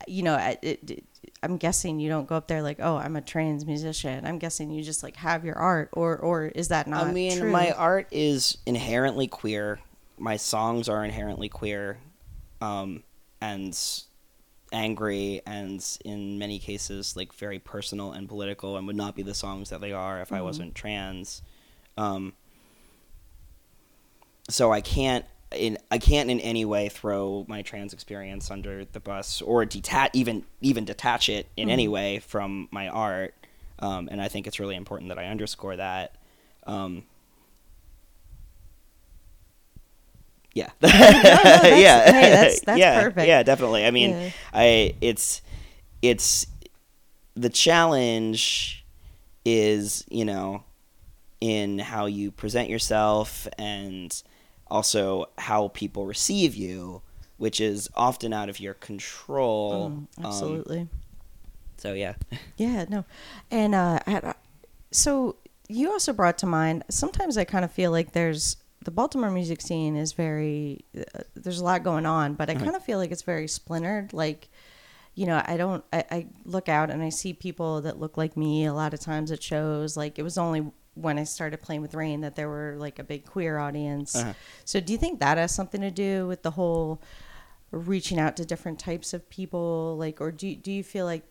you 0.07 0.23
know, 0.23 0.35
it, 0.37 0.59
it, 0.89 1.03
I'm 1.43 1.57
guessing 1.57 1.99
you 1.99 2.09
don't 2.09 2.27
go 2.27 2.35
up 2.35 2.47
there 2.47 2.61
like, 2.61 2.77
oh, 2.79 2.97
I'm 2.97 3.15
a 3.15 3.21
trans 3.21 3.65
musician. 3.65 4.25
I'm 4.25 4.39
guessing 4.39 4.71
you 4.71 4.83
just 4.83 5.03
like 5.03 5.15
have 5.17 5.45
your 5.45 5.55
art, 5.55 5.89
or 5.93 6.17
or 6.17 6.45
is 6.47 6.69
that 6.69 6.87
not? 6.87 7.05
I 7.05 7.11
mean, 7.11 7.39
true? 7.39 7.51
my 7.51 7.71
art 7.71 8.07
is 8.11 8.57
inherently 8.65 9.27
queer. 9.27 9.79
My 10.17 10.37
songs 10.37 10.89
are 10.89 11.03
inherently 11.03 11.49
queer, 11.49 11.99
um, 12.61 13.03
and 13.41 13.77
angry 14.73 15.41
and 15.45 15.97
in 16.03 16.37
many 16.37 16.59
cases 16.59 17.15
like 17.15 17.31
very 17.33 17.59
personal 17.59 18.11
and 18.11 18.27
political 18.27 18.75
and 18.75 18.87
would 18.87 18.95
not 18.95 19.15
be 19.15 19.21
the 19.21 19.33
songs 19.33 19.69
that 19.69 19.79
they 19.79 19.93
are 19.93 20.19
if 20.21 20.27
mm-hmm. 20.27 20.35
I 20.35 20.41
wasn't 20.41 20.75
trans. 20.75 21.41
Um, 21.97 22.33
so 24.49 24.71
I 24.71 24.81
can't 24.81 25.25
in 25.51 25.77
I 25.91 25.97
can't 25.97 26.29
in 26.29 26.39
any 26.39 26.65
way 26.65 26.89
throw 26.89 27.45
my 27.47 27.61
trans 27.61 27.93
experience 27.93 28.49
under 28.51 28.85
the 28.85 28.99
bus 28.99 29.41
or 29.41 29.65
detach 29.65 30.11
even 30.13 30.43
even 30.61 30.85
detach 30.85 31.29
it 31.29 31.47
in 31.55 31.67
mm-hmm. 31.67 31.73
any 31.73 31.87
way 31.87 32.19
from 32.19 32.67
my 32.71 32.87
art. 32.89 33.33
Um, 33.79 34.07
and 34.11 34.21
I 34.21 34.27
think 34.27 34.47
it's 34.47 34.59
really 34.59 34.75
important 34.75 35.09
that 35.09 35.19
I 35.19 35.25
underscore 35.25 35.75
that. 35.75 36.15
Um, 36.65 37.03
Yeah. 40.55 40.69
no, 40.81 40.89
no, 40.89 40.95
yeah. 41.75 42.11
Hey, 42.11 42.29
that's 42.31 42.61
that's 42.61 42.79
yeah, 42.79 43.03
perfect. 43.03 43.27
Yeah, 43.27 43.43
definitely. 43.43 43.85
I 43.85 43.91
mean, 43.91 44.11
yeah. 44.11 44.29
I 44.53 44.95
it's 45.01 45.41
it's 46.01 46.47
the 47.35 47.49
challenge 47.49 48.85
is, 49.43 50.05
you 50.09 50.23
know, 50.23 50.63
in 51.41 51.77
how 51.77 52.05
you 52.05 52.31
present 52.31 52.69
yourself 52.69 53.47
and 53.57 54.23
also 54.67 55.27
how 55.37 55.69
people 55.69 56.05
receive 56.05 56.55
you, 56.55 57.01
which 57.37 57.59
is 57.59 57.89
often 57.95 58.33
out 58.33 58.49
of 58.49 58.59
your 58.59 58.73
control. 58.73 59.91
Mm, 59.91 60.25
absolutely. 60.25 60.79
Um, 60.81 60.89
so 61.77 61.93
yeah. 61.93 62.15
Yeah, 62.57 62.85
no. 62.87 63.05
And 63.51 63.75
uh, 63.75 64.33
so 64.91 65.35
you 65.67 65.91
also 65.91 66.13
brought 66.13 66.37
to 66.39 66.45
mind 66.45 66.83
sometimes 66.89 67.37
I 67.37 67.43
kind 67.43 67.65
of 67.65 67.71
feel 67.71 67.91
like 67.91 68.13
there's 68.13 68.57
the 68.83 68.91
Baltimore 68.91 69.31
music 69.31 69.61
scene 69.61 69.95
is 69.95 70.13
very 70.13 70.85
uh, 70.97 71.21
there's 71.35 71.59
a 71.59 71.63
lot 71.63 71.83
going 71.83 72.05
on, 72.05 72.35
but 72.35 72.49
I 72.49 72.55
kind 72.55 72.75
of 72.75 72.83
feel 72.83 72.97
like 72.99 73.11
it's 73.11 73.23
very 73.23 73.47
splintered. 73.47 74.13
Like, 74.13 74.47
you 75.15 75.25
know, 75.25 75.41
I 75.45 75.57
don't 75.57 75.83
I, 75.91 76.05
I, 76.11 76.27
look 76.45 76.69
out 76.69 76.91
and 76.91 77.01
I 77.01 77.09
see 77.09 77.33
people 77.33 77.81
that 77.81 77.99
look 77.99 78.15
like 78.15 78.37
me 78.37 78.65
a 78.65 78.73
lot 78.73 78.93
of 78.93 78.99
times 78.99 79.31
at 79.31 79.41
shows. 79.41 79.97
Like 79.97 80.19
it 80.19 80.23
was 80.23 80.37
only 80.37 80.71
when 80.95 81.17
I 81.19 81.23
started 81.23 81.61
playing 81.61 81.81
with 81.81 81.93
Rain 81.93 82.21
that 82.21 82.35
there 82.35 82.49
were 82.49 82.75
like 82.77 82.99
a 82.99 83.03
big 83.03 83.25
queer 83.25 83.57
audience. 83.57 84.15
Uh-huh. 84.15 84.33
So 84.63 84.79
do 84.79 84.91
you 84.93 84.99
think 84.99 85.19
that 85.19 85.37
has 85.37 85.53
something 85.53 85.81
to 85.81 85.91
do 85.91 86.27
with 86.27 86.41
the 86.41 86.51
whole 86.51 87.01
reaching 87.71 88.19
out 88.19 88.37
to 88.37 88.45
different 88.45 88.79
types 88.79 89.13
of 89.13 89.29
people? 89.29 89.95
Like, 89.97 90.19
or 90.21 90.31
do 90.31 90.55
do 90.55 90.71
you 90.71 90.83
feel 90.83 91.05
like 91.05 91.23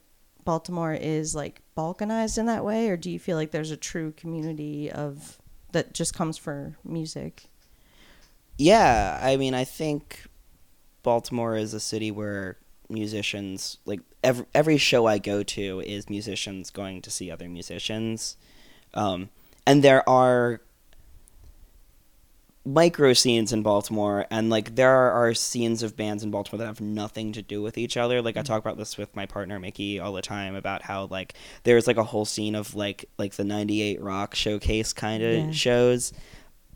Baltimore 0.44 0.92
is 0.92 1.34
like 1.34 1.62
balkanized 1.76 2.38
in 2.38 2.46
that 2.46 2.64
way, 2.64 2.88
or 2.88 2.96
do 2.96 3.10
you 3.10 3.18
feel 3.18 3.36
like 3.36 3.50
there's 3.50 3.70
a 3.70 3.76
true 3.76 4.12
community 4.12 4.90
of 4.90 5.38
that 5.74 5.92
just 5.92 6.14
comes 6.14 6.38
for 6.38 6.76
music. 6.82 7.44
Yeah, 8.56 9.20
I 9.22 9.36
mean, 9.36 9.52
I 9.52 9.64
think 9.64 10.24
Baltimore 11.02 11.56
is 11.56 11.74
a 11.74 11.80
city 11.80 12.10
where 12.10 12.56
musicians 12.88 13.78
like 13.84 14.00
every 14.22 14.46
every 14.54 14.76
show 14.78 15.06
I 15.06 15.18
go 15.18 15.42
to 15.42 15.80
is 15.80 16.08
musicians 16.08 16.70
going 16.70 17.02
to 17.02 17.10
see 17.10 17.30
other 17.30 17.48
musicians, 17.48 18.36
um, 18.94 19.28
and 19.66 19.82
there 19.82 20.08
are 20.08 20.60
micro 22.66 23.12
scenes 23.12 23.52
in 23.52 23.62
Baltimore, 23.62 24.26
and 24.30 24.50
like 24.50 24.74
there 24.74 24.90
are 24.90 25.34
scenes 25.34 25.82
of 25.82 25.96
bands 25.96 26.22
in 26.22 26.30
Baltimore 26.30 26.58
that 26.58 26.66
have 26.66 26.80
nothing 26.80 27.32
to 27.32 27.42
do 27.42 27.62
with 27.62 27.76
each 27.76 27.96
other. 27.96 28.22
Like 28.22 28.36
I 28.36 28.40
mm. 28.40 28.46
talk 28.46 28.60
about 28.60 28.78
this 28.78 28.96
with 28.96 29.14
my 29.14 29.26
partner 29.26 29.58
Mickey 29.58 30.00
all 30.00 30.12
the 30.12 30.22
time 30.22 30.54
about 30.54 30.82
how 30.82 31.06
like 31.06 31.34
there's 31.64 31.86
like 31.86 31.96
a 31.96 32.04
whole 32.04 32.24
scene 32.24 32.54
of 32.54 32.74
like 32.74 33.04
like 33.18 33.34
the 33.34 33.44
'98 33.44 34.00
rock 34.00 34.34
showcase 34.34 34.92
kind 34.92 35.22
of 35.22 35.32
yeah. 35.32 35.50
shows. 35.50 36.12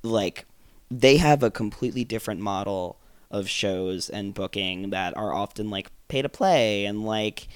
Like 0.03 0.47
they 0.91 1.17
have 1.17 1.43
a 1.43 1.51
completely 1.51 2.05
different 2.05 2.41
model 2.41 2.99
of 3.31 3.49
shows 3.49 4.09
and 4.09 4.33
booking 4.33 4.91
that 4.91 5.17
are 5.17 5.33
often 5.35 5.69
like 5.69 5.91
pay 6.09 6.23
to 6.23 6.29
play 6.31 6.87
and 6.87 7.05
like 7.05 7.47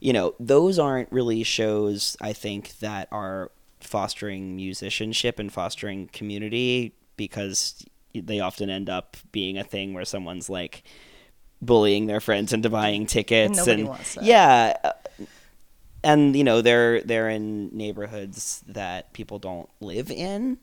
you 0.00 0.12
know 0.12 0.34
those 0.40 0.76
aren't 0.76 1.10
really 1.12 1.44
shows 1.44 2.16
I 2.20 2.32
think 2.32 2.78
that 2.80 3.06
are 3.12 3.52
fostering 3.80 4.56
musicianship 4.56 5.38
and 5.38 5.52
fostering 5.52 6.08
community 6.08 6.94
because 7.16 7.84
they 8.14 8.40
often 8.40 8.70
end 8.70 8.88
up 8.88 9.16
being 9.32 9.58
a 9.58 9.64
thing 9.64 9.94
where 9.94 10.04
someone's 10.04 10.48
like 10.48 10.82
bullying 11.62 12.06
their 12.06 12.20
friends 12.20 12.52
into 12.52 12.70
buying 12.70 13.06
tickets 13.06 13.66
and, 13.66 13.88
and 13.88 13.98
yeah. 14.22 14.92
And 16.02 16.34
you 16.34 16.44
know 16.44 16.62
they're 16.62 17.02
they're 17.02 17.28
in 17.28 17.76
neighborhoods 17.76 18.64
that 18.68 19.12
people 19.12 19.38
don't 19.38 19.68
live 19.80 20.10
in. 20.10 20.58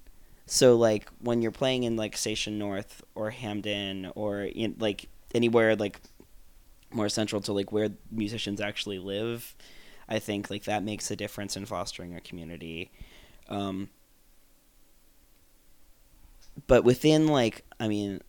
So 0.47 0.75
like 0.75 1.09
when 1.19 1.41
you're 1.41 1.51
playing 1.51 1.83
in 1.83 1.95
like 1.95 2.17
station 2.17 2.57
north 2.57 3.03
or 3.13 3.29
Hampden 3.29 4.11
or 4.15 4.41
in, 4.41 4.75
like 4.79 5.09
anywhere 5.35 5.75
like 5.75 6.01
more 6.91 7.09
central 7.09 7.41
to 7.41 7.53
like 7.53 7.71
where 7.71 7.89
musicians 8.11 8.61
actually 8.61 8.97
live 8.97 9.55
i 10.09 10.19
think 10.19 10.49
like 10.49 10.63
that 10.65 10.83
makes 10.83 11.11
a 11.11 11.15
difference 11.15 11.57
in 11.57 11.65
fostering 11.65 12.15
a 12.15 12.21
community. 12.21 12.91
Um, 13.49 13.89
but 16.65 16.83
within 16.83 17.27
like 17.27 17.63
I 17.79 17.87
mean, 17.87 18.21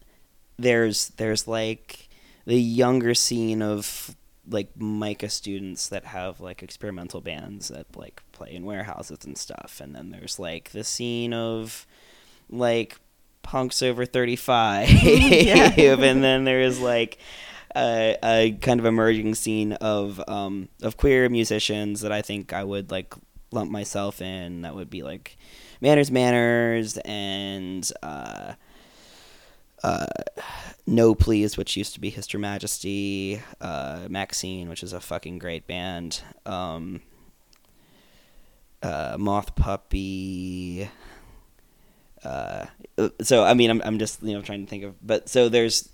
there's 0.59 1.09
there's 1.17 1.49
like 1.49 2.09
the 2.45 2.61
younger 2.61 3.15
scene 3.15 3.63
of 3.63 4.15
like 4.51 4.75
MICA 4.77 5.29
students 5.29 5.89
that 5.89 6.07
have 6.07 6.41
like 6.41 6.63
experimental 6.63 7.21
bands 7.21 7.69
that 7.69 7.97
like 7.97 8.23
play 8.33 8.53
in 8.55 8.65
warehouses 8.65 9.25
and 9.25 9.37
stuff, 9.39 9.81
and 9.83 9.95
then 9.95 10.11
there's 10.11 10.39
like 10.39 10.71
the 10.71 10.85
scene 10.85 11.33
of 11.33 11.87
like 12.51 12.99
punks 13.43 13.83
over 13.83 14.05
35 14.05 14.89
and 15.79 16.23
then 16.23 16.45
there's 16.45 16.81
like 16.81 17.19
a, 17.77 18.59
kind 18.61 18.81
of 18.81 18.87
emerging 18.87 19.35
scene 19.35 19.73
of 19.75 20.23
um, 20.29 20.69
of 20.83 20.97
queer 20.97 21.29
musicians 21.29 22.01
that 22.01 22.13
I 22.13 22.23
think 22.23 22.53
I 22.53 22.65
would 22.65 22.91
like 22.91 23.15
lump 23.51 23.71
myself 23.71 24.21
in 24.21 24.63
that 24.63 24.75
would 24.75 24.91
be 24.91 25.03
like 25.03 25.37
Manners 25.81 26.11
Manners 26.11 26.99
and 26.99 27.91
uh, 28.03 28.55
uh, 29.83 30.07
No 30.87 31.15
Please, 31.15 31.57
which 31.57 31.77
used 31.77 31.95
to 31.95 32.01
be 32.01 32.11
His 32.11 32.33
Majesty, 32.35 33.41
uh, 33.61 34.07
Maxine, 34.09 34.69
which 34.69 34.83
is 34.83 34.93
a 34.93 35.01
fucking 35.01 35.39
great 35.39 35.67
band. 35.67 36.23
Um, 36.47 37.03
uh, 38.83 39.17
Moth 39.19 39.55
Puppy. 39.55 40.89
Uh, 42.25 42.67
so 43.23 43.45
I 43.45 43.55
mean, 43.55 43.71
I'm 43.71 43.83
I'm 43.85 43.99
just 43.99 44.23
you 44.23 44.35
know 44.35 44.43
trying 44.43 44.65
to 44.65 44.71
think 44.71 44.85
of, 44.85 44.95
but 45.07 45.29
so 45.29 45.49
there's 45.49 45.89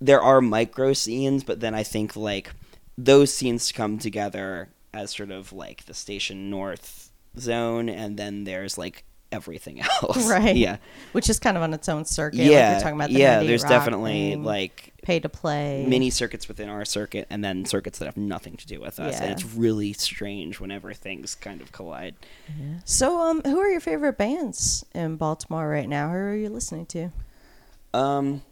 there 0.00 0.20
are 0.20 0.40
micro 0.40 0.92
scenes, 0.92 1.44
but 1.44 1.60
then 1.60 1.74
I 1.74 1.82
think 1.82 2.16
like 2.16 2.52
those 2.96 3.32
scenes 3.32 3.70
come 3.72 3.98
together 3.98 4.68
as 4.92 5.12
sort 5.12 5.30
of 5.30 5.52
like 5.52 5.84
the 5.86 5.94
station 5.94 6.50
north 6.50 7.10
zone, 7.38 7.88
and 7.88 8.16
then 8.16 8.44
there's 8.44 8.78
like 8.78 9.04
everything 9.32 9.80
else. 10.02 10.28
Right. 10.28 10.56
Yeah. 10.56 10.78
Which 11.12 11.30
is 11.30 11.38
kind 11.38 11.56
of 11.56 11.62
on 11.62 11.72
its 11.72 11.88
own 11.88 12.04
circuit. 12.04 12.38
Yeah. 12.38 12.44
Like 12.44 12.72
you're 12.72 12.80
talking 12.80 12.96
about 12.96 13.10
the 13.10 13.18
yeah. 13.18 13.42
There's 13.42 13.62
definitely 13.62 14.36
like 14.36 14.92
pay 15.02 15.20
to 15.20 15.28
play. 15.28 15.84
mini 15.88 16.10
circuits 16.10 16.48
within 16.48 16.68
our 16.68 16.84
circuit, 16.84 17.26
and 17.30 17.44
then 17.44 17.64
circuits 17.64 17.98
that 17.98 18.06
have 18.06 18.16
nothing 18.16 18.56
to 18.56 18.66
do 18.66 18.80
with 18.80 18.98
us, 19.00 19.20
and 19.20 19.30
it's 19.30 19.44
really 19.44 19.92
strange 19.92 20.60
whenever 20.60 20.92
things 20.92 21.34
kind 21.34 21.60
of 21.60 21.72
collide. 21.72 22.14
So, 22.84 23.18
um, 23.20 23.40
who 23.44 23.58
are 23.58 23.68
your 23.68 23.80
favorite 23.80 24.18
bands 24.18 24.84
in 24.94 25.16
Baltimore 25.16 25.68
right 25.68 25.88
now? 25.88 26.08
Who 26.08 26.16
are 26.16 26.36
you 26.36 26.50
listening 26.50 26.86
to? 26.86 27.10
Um, 27.94 28.42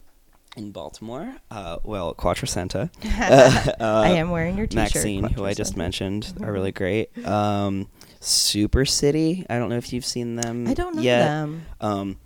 in 0.59 0.73
Baltimore, 0.73 1.37
uh, 1.51 1.79
well, 1.85 2.15
Quattrocenta. 2.15 2.91
I 3.81 4.11
am 4.11 4.31
wearing 4.31 4.59
your 4.59 4.67
T-shirt. 4.67 4.95
Maxine, 4.95 5.25
who 5.25 5.45
I 5.47 5.55
just 5.55 5.77
mentioned, 5.77 6.35
are 6.43 6.53
really 6.53 6.73
great. 6.73 7.17
Um, 7.27 7.89
Super 8.21 8.85
City. 8.85 9.47
I 9.49 9.59
don't 9.59 9.69
know 9.71 9.77
if 9.77 9.93
you've 9.93 10.05
seen 10.05 10.35
them. 10.37 10.67
I 10.67 10.75
don't 10.75 10.97
know 10.97 11.03
yet. 11.03 11.21
them. 11.25 11.63
Um, 11.81 12.17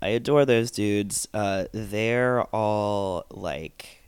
I 0.00 0.08
adore 0.08 0.44
those 0.46 0.70
dudes. 0.70 1.26
Uh, 1.34 1.64
they're 1.72 2.42
all 2.54 3.24
like 3.30 4.04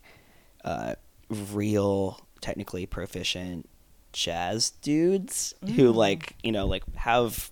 uh, 0.64 0.94
real, 1.28 2.20
technically 2.40 2.86
proficient 2.86 3.68
jazz 4.12 4.70
dudes 4.82 5.54
who 5.74 5.90
like 5.90 6.36
you 6.42 6.52
know 6.52 6.66
like 6.66 6.82
have 6.96 7.50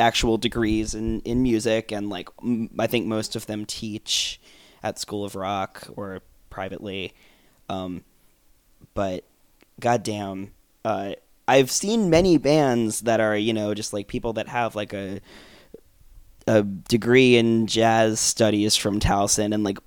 actual 0.00 0.36
degrees 0.36 0.94
in 0.94 1.20
in 1.20 1.44
music 1.44 1.92
and 1.92 2.10
like 2.10 2.28
m- 2.42 2.70
I 2.76 2.88
think 2.88 3.06
most 3.06 3.36
of 3.36 3.46
them 3.46 3.64
teach 3.64 4.39
at 4.82 4.98
School 4.98 5.24
of 5.24 5.34
Rock 5.34 5.88
or 5.96 6.22
privately. 6.48 7.12
Um, 7.68 8.04
but 8.94 9.24
goddamn, 9.78 10.52
uh, 10.84 11.14
I've 11.46 11.70
seen 11.70 12.10
many 12.10 12.38
bands 12.38 13.00
that 13.02 13.20
are 13.20 13.36
you 13.36 13.52
know 13.52 13.74
just 13.74 13.92
like 13.92 14.08
people 14.08 14.34
that 14.34 14.48
have 14.48 14.74
like 14.74 14.92
a 14.92 15.20
a 16.46 16.62
degree 16.62 17.36
in 17.36 17.66
jazz 17.66 18.20
studies 18.20 18.76
from 18.76 19.00
Towson, 19.00 19.54
and 19.54 19.64
like 19.64 19.78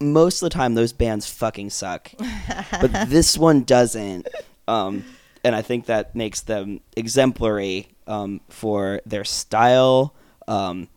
most 0.00 0.42
of 0.42 0.46
the 0.46 0.54
time 0.54 0.74
those 0.74 0.92
bands 0.92 1.30
fucking 1.30 1.70
suck, 1.70 2.10
but 2.80 3.08
this 3.08 3.36
one 3.38 3.64
doesn't. 3.64 4.28
Um, 4.66 5.04
and 5.44 5.54
I 5.54 5.62
think 5.62 5.86
that 5.86 6.14
makes 6.14 6.40
them 6.40 6.80
exemplary 6.96 7.88
um, 8.06 8.40
for 8.48 9.00
their 9.06 9.24
style. 9.24 10.14
Um, 10.46 10.88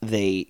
they 0.00 0.48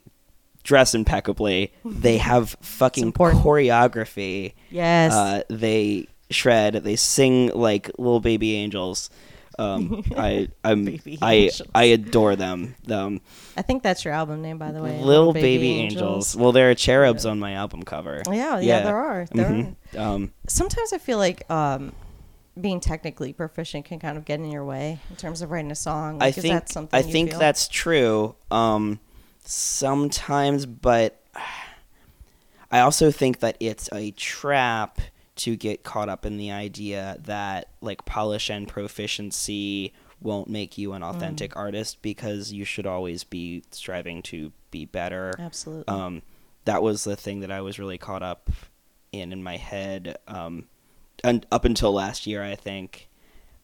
dress 0.69 0.95
impeccably. 0.95 1.73
They 1.85 2.19
have 2.31 2.51
fucking 2.61 3.13
choreography. 3.15 4.53
Yes. 4.71 5.13
Uh, 5.15 5.43
they 5.49 6.07
shred. 6.31 6.75
They 6.75 6.95
sing 6.97 7.49
like 7.55 7.91
little 7.99 8.21
baby 8.21 8.55
angels. 8.55 9.09
Um, 9.59 10.05
I 10.17 10.49
I'm, 10.63 10.85
Baby 10.85 11.19
I 11.21 11.33
angels. 11.35 11.69
I 11.75 11.85
adore 11.85 12.37
them. 12.37 12.77
Um, 12.89 13.21
I 13.57 13.63
think 13.63 13.83
that's 13.83 14.05
your 14.05 14.15
album 14.15 14.41
name, 14.43 14.59
by 14.59 14.71
the 14.71 14.81
way. 14.83 15.01
little 15.03 15.33
baby, 15.33 15.71
angels. 15.81 16.37
Well, 16.37 16.53
there 16.53 16.71
are 16.71 16.75
cherubs 16.77 17.27
on 17.27 17.41
my 17.41 17.55
album 17.55 17.83
cover. 17.83 18.23
Yeah, 18.31 18.61
yeah, 18.61 18.83
there 18.85 18.97
are. 18.97 19.27
There 19.33 19.47
Mhm. 19.49 19.75
Um, 19.99 20.33
Sometimes 20.47 20.93
I 20.93 20.99
feel 20.99 21.19
like 21.19 21.51
um, 21.51 21.93
being 22.61 22.79
technically 22.79 23.33
proficient 23.33 23.87
can 23.87 23.99
kind 23.99 24.17
of 24.19 24.25
get 24.25 24.39
in 24.39 24.51
your 24.51 24.65
way 24.65 25.01
in 25.11 25.17
terms 25.17 25.43
of 25.43 25.51
writing 25.51 25.73
a 25.73 25.75
song. 25.77 26.17
I 26.23 26.27
Like, 26.27 26.37
is 26.39 26.43
think 26.43 26.55
that 26.55 26.69
something 26.69 26.97
I 26.99 27.03
think 27.03 27.31
feel? 27.31 27.39
that's 27.41 27.67
true. 27.69 28.37
Um, 28.53 29.01
sometimes, 29.49 30.67
but 30.67 31.21
I 32.71 32.81
also 32.81 33.11
think 33.11 33.41
that 33.41 33.57
it's 33.61 33.89
a 33.93 34.11
trap 34.13 35.01
to 35.37 35.57
get 35.57 35.85
caught 35.85 36.09
up 36.09 36.27
in 36.27 36.37
the 36.37 36.51
idea 36.51 37.17
that 37.25 37.69
like 37.81 38.05
polish 38.05 38.51
and 38.51 38.69
proficiency 38.69 39.93
won't 40.21 40.49
make 40.51 40.77
you 40.77 40.93
an 40.93 41.03
authentic 41.03 41.53
Mm. 41.53 41.57
artist 41.61 42.03
because 42.03 42.53
you 42.53 42.65
should 42.65 42.87
always 42.87 43.25
be 43.25 43.63
striving 43.71 44.21
to 44.25 44.53
be 44.71 44.85
better. 44.85 45.33
absolutely. 45.39 45.85
um, 45.95 46.23
that 46.65 46.83
was 46.83 47.05
the 47.05 47.17
thing 47.17 47.41
that 47.41 47.51
I 47.51 47.63
was 47.63 47.79
really 47.79 47.97
caught 47.99 48.23
up 48.23 48.51
in 49.13 49.33
in 49.33 49.43
my 49.43 49.57
head, 49.57 50.19
um, 50.27 50.67
and 51.25 51.47
up 51.51 51.65
until 51.65 51.93
last 51.93 52.27
year, 52.27 52.43
I 52.45 52.55
think. 52.55 53.09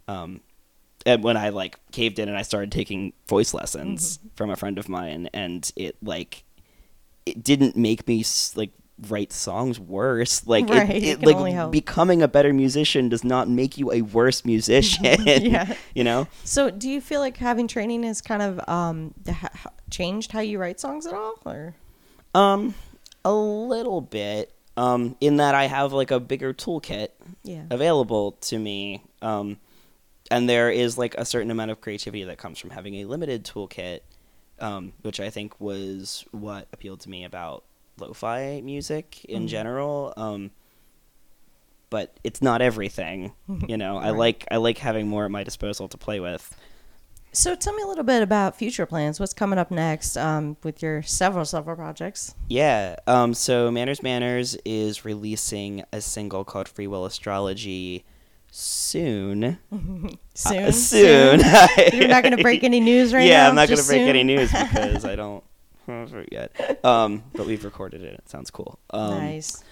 Um, 0.09 0.41
when 1.21 1.37
I 1.37 1.51
like 1.51 1.79
caved 1.93 2.19
in 2.19 2.29
and 2.29 2.37
I 2.39 2.43
started 2.43 2.73
taking 2.73 3.13
voice 3.29 3.53
lessons 3.55 4.19
Mm-hmm. 4.19 4.29
from 4.37 4.51
a 4.51 4.57
friend 4.57 4.79
of 4.79 4.89
mine, 4.89 5.29
and 5.35 5.71
it 5.77 5.97
like 6.03 6.45
it 7.27 7.43
didn't 7.43 7.77
make 7.77 8.07
me 8.09 8.25
like 8.57 8.71
write 9.09 9.33
songs 9.33 9.79
worse. 9.81 10.47
Like 10.47 10.69
Right, 10.69 10.89
it, 10.91 11.03
it 11.05 11.23
it 11.23 11.27
like 11.27 11.71
becoming 11.71 12.23
a 12.23 12.29
better 12.29 12.53
musician 12.53 13.09
does 13.09 13.25
not 13.25 13.49
make 13.49 13.77
you 13.77 13.91
a 13.93 14.03
worse 14.03 14.45
musician. 14.45 15.05
Yeah. 15.27 15.75
you 15.95 16.05
know. 16.05 16.29
so, 16.45 16.71
do 16.71 16.89
you 16.89 17.01
feel 17.01 17.21
like 17.21 17.37
having 17.37 17.67
training 17.69 18.03
has 18.05 18.21
kind 18.21 18.43
of 18.43 18.61
um, 18.69 19.13
ha- 19.27 19.49
ha- 19.53 19.71
changed 19.91 20.33
how 20.33 20.41
you 20.41 20.59
write 20.59 20.79
songs 20.81 21.07
at 21.07 21.13
all, 21.15 21.35
or? 21.45 21.75
Um, 22.35 22.75
a 23.25 23.33
little 23.33 24.01
bit. 24.01 24.53
Um, 24.77 25.17
in 25.21 25.37
that 25.37 25.55
I 25.55 25.67
have 25.67 25.93
like 25.93 26.11
a 26.11 26.19
bigger 26.19 26.53
toolkit 26.53 27.09
Yeah. 27.45 27.63
available 27.71 28.33
to 28.43 28.59
me. 28.59 29.03
Um, 29.23 29.59
and 30.31 30.49
there 30.49 30.71
is 30.71 30.97
like 30.97 31.15
a 31.17 31.25
certain 31.25 31.51
amount 31.51 31.71
of 31.71 31.81
creativity 31.81 32.25
that 32.25 32.39
comes 32.39 32.59
from 32.59 32.71
having 32.71 32.95
a 32.97 33.05
limited 33.05 33.45
toolkit, 33.45 34.01
um, 34.59 34.93
which 35.03 35.21
I 35.21 35.31
think 35.31 35.61
was 35.61 36.25
what 36.31 36.69
appealed 36.73 37.01
to 37.01 37.11
me 37.11 37.25
about 37.25 37.65
lo-fi 37.99 38.61
music 38.63 39.25
in 39.27 39.49
general. 39.49 40.13
Um, 40.17 40.51
but 41.91 42.19
it's 42.25 42.43
not 42.43 42.63
everything, 42.63 43.33
you 43.69 43.77
know. 43.77 43.99
I 43.99 44.11
like 44.11 44.47
I 44.51 44.57
like 44.57 44.79
having 44.79 45.07
more 45.07 45.25
at 45.27 45.31
my 45.31 45.45
disposal 45.45 45.89
to 45.89 45.97
play 45.97 46.21
with. 46.21 46.57
So, 47.31 47.57
tell 47.57 47.75
me 47.75 47.83
a 47.83 47.87
little 47.87 48.05
bit 48.05 48.23
about 48.23 48.57
future 48.57 48.87
plans. 48.87 49.19
What's 49.19 49.35
coming 49.35 49.59
up 49.59 49.73
next 49.73 50.17
um, 50.17 50.57
with 50.63 50.83
your 50.83 51.03
several 51.03 51.45
several 51.45 51.75
projects? 51.77 52.35
Yeah. 52.49 52.97
Um, 53.09 53.35
so 53.35 53.73
Manners 53.73 54.03
Manners 54.03 54.57
is 54.65 55.05
releasing 55.05 55.83
a 55.93 56.01
single 56.01 56.45
called 56.45 56.69
Free 56.69 56.87
Will 56.87 57.05
Astrology 57.05 58.05
soon. 58.57 59.59
Soon. 60.35 60.65
Uh, 60.65 60.71
soon. 60.71 61.41
You're 61.93 62.07
not 62.07 62.23
going 62.23 62.37
to 62.37 62.43
break 62.43 62.63
any 62.63 62.79
news 62.79 63.13
right 63.13 63.27
yeah, 63.27 63.43
now. 63.43 63.49
I'm 63.49 63.55
not 63.57 63.67
going 63.67 63.81
to 63.81 63.87
break 63.87 64.03
soon? 64.03 64.09
any 64.09 64.23
news 64.23 64.53
because 64.53 65.05
I 65.05 65.17
don't 65.17 65.43
yet. 66.31 66.85
Um, 66.85 67.25
but 67.35 67.47
we've 67.47 67.65
recorded 67.65 68.03
it. 68.03 68.15
It 68.15 68.29
sounds 68.29 68.53
cool. 68.53 68.79
Um, 68.91 69.19
nice. 69.19 69.65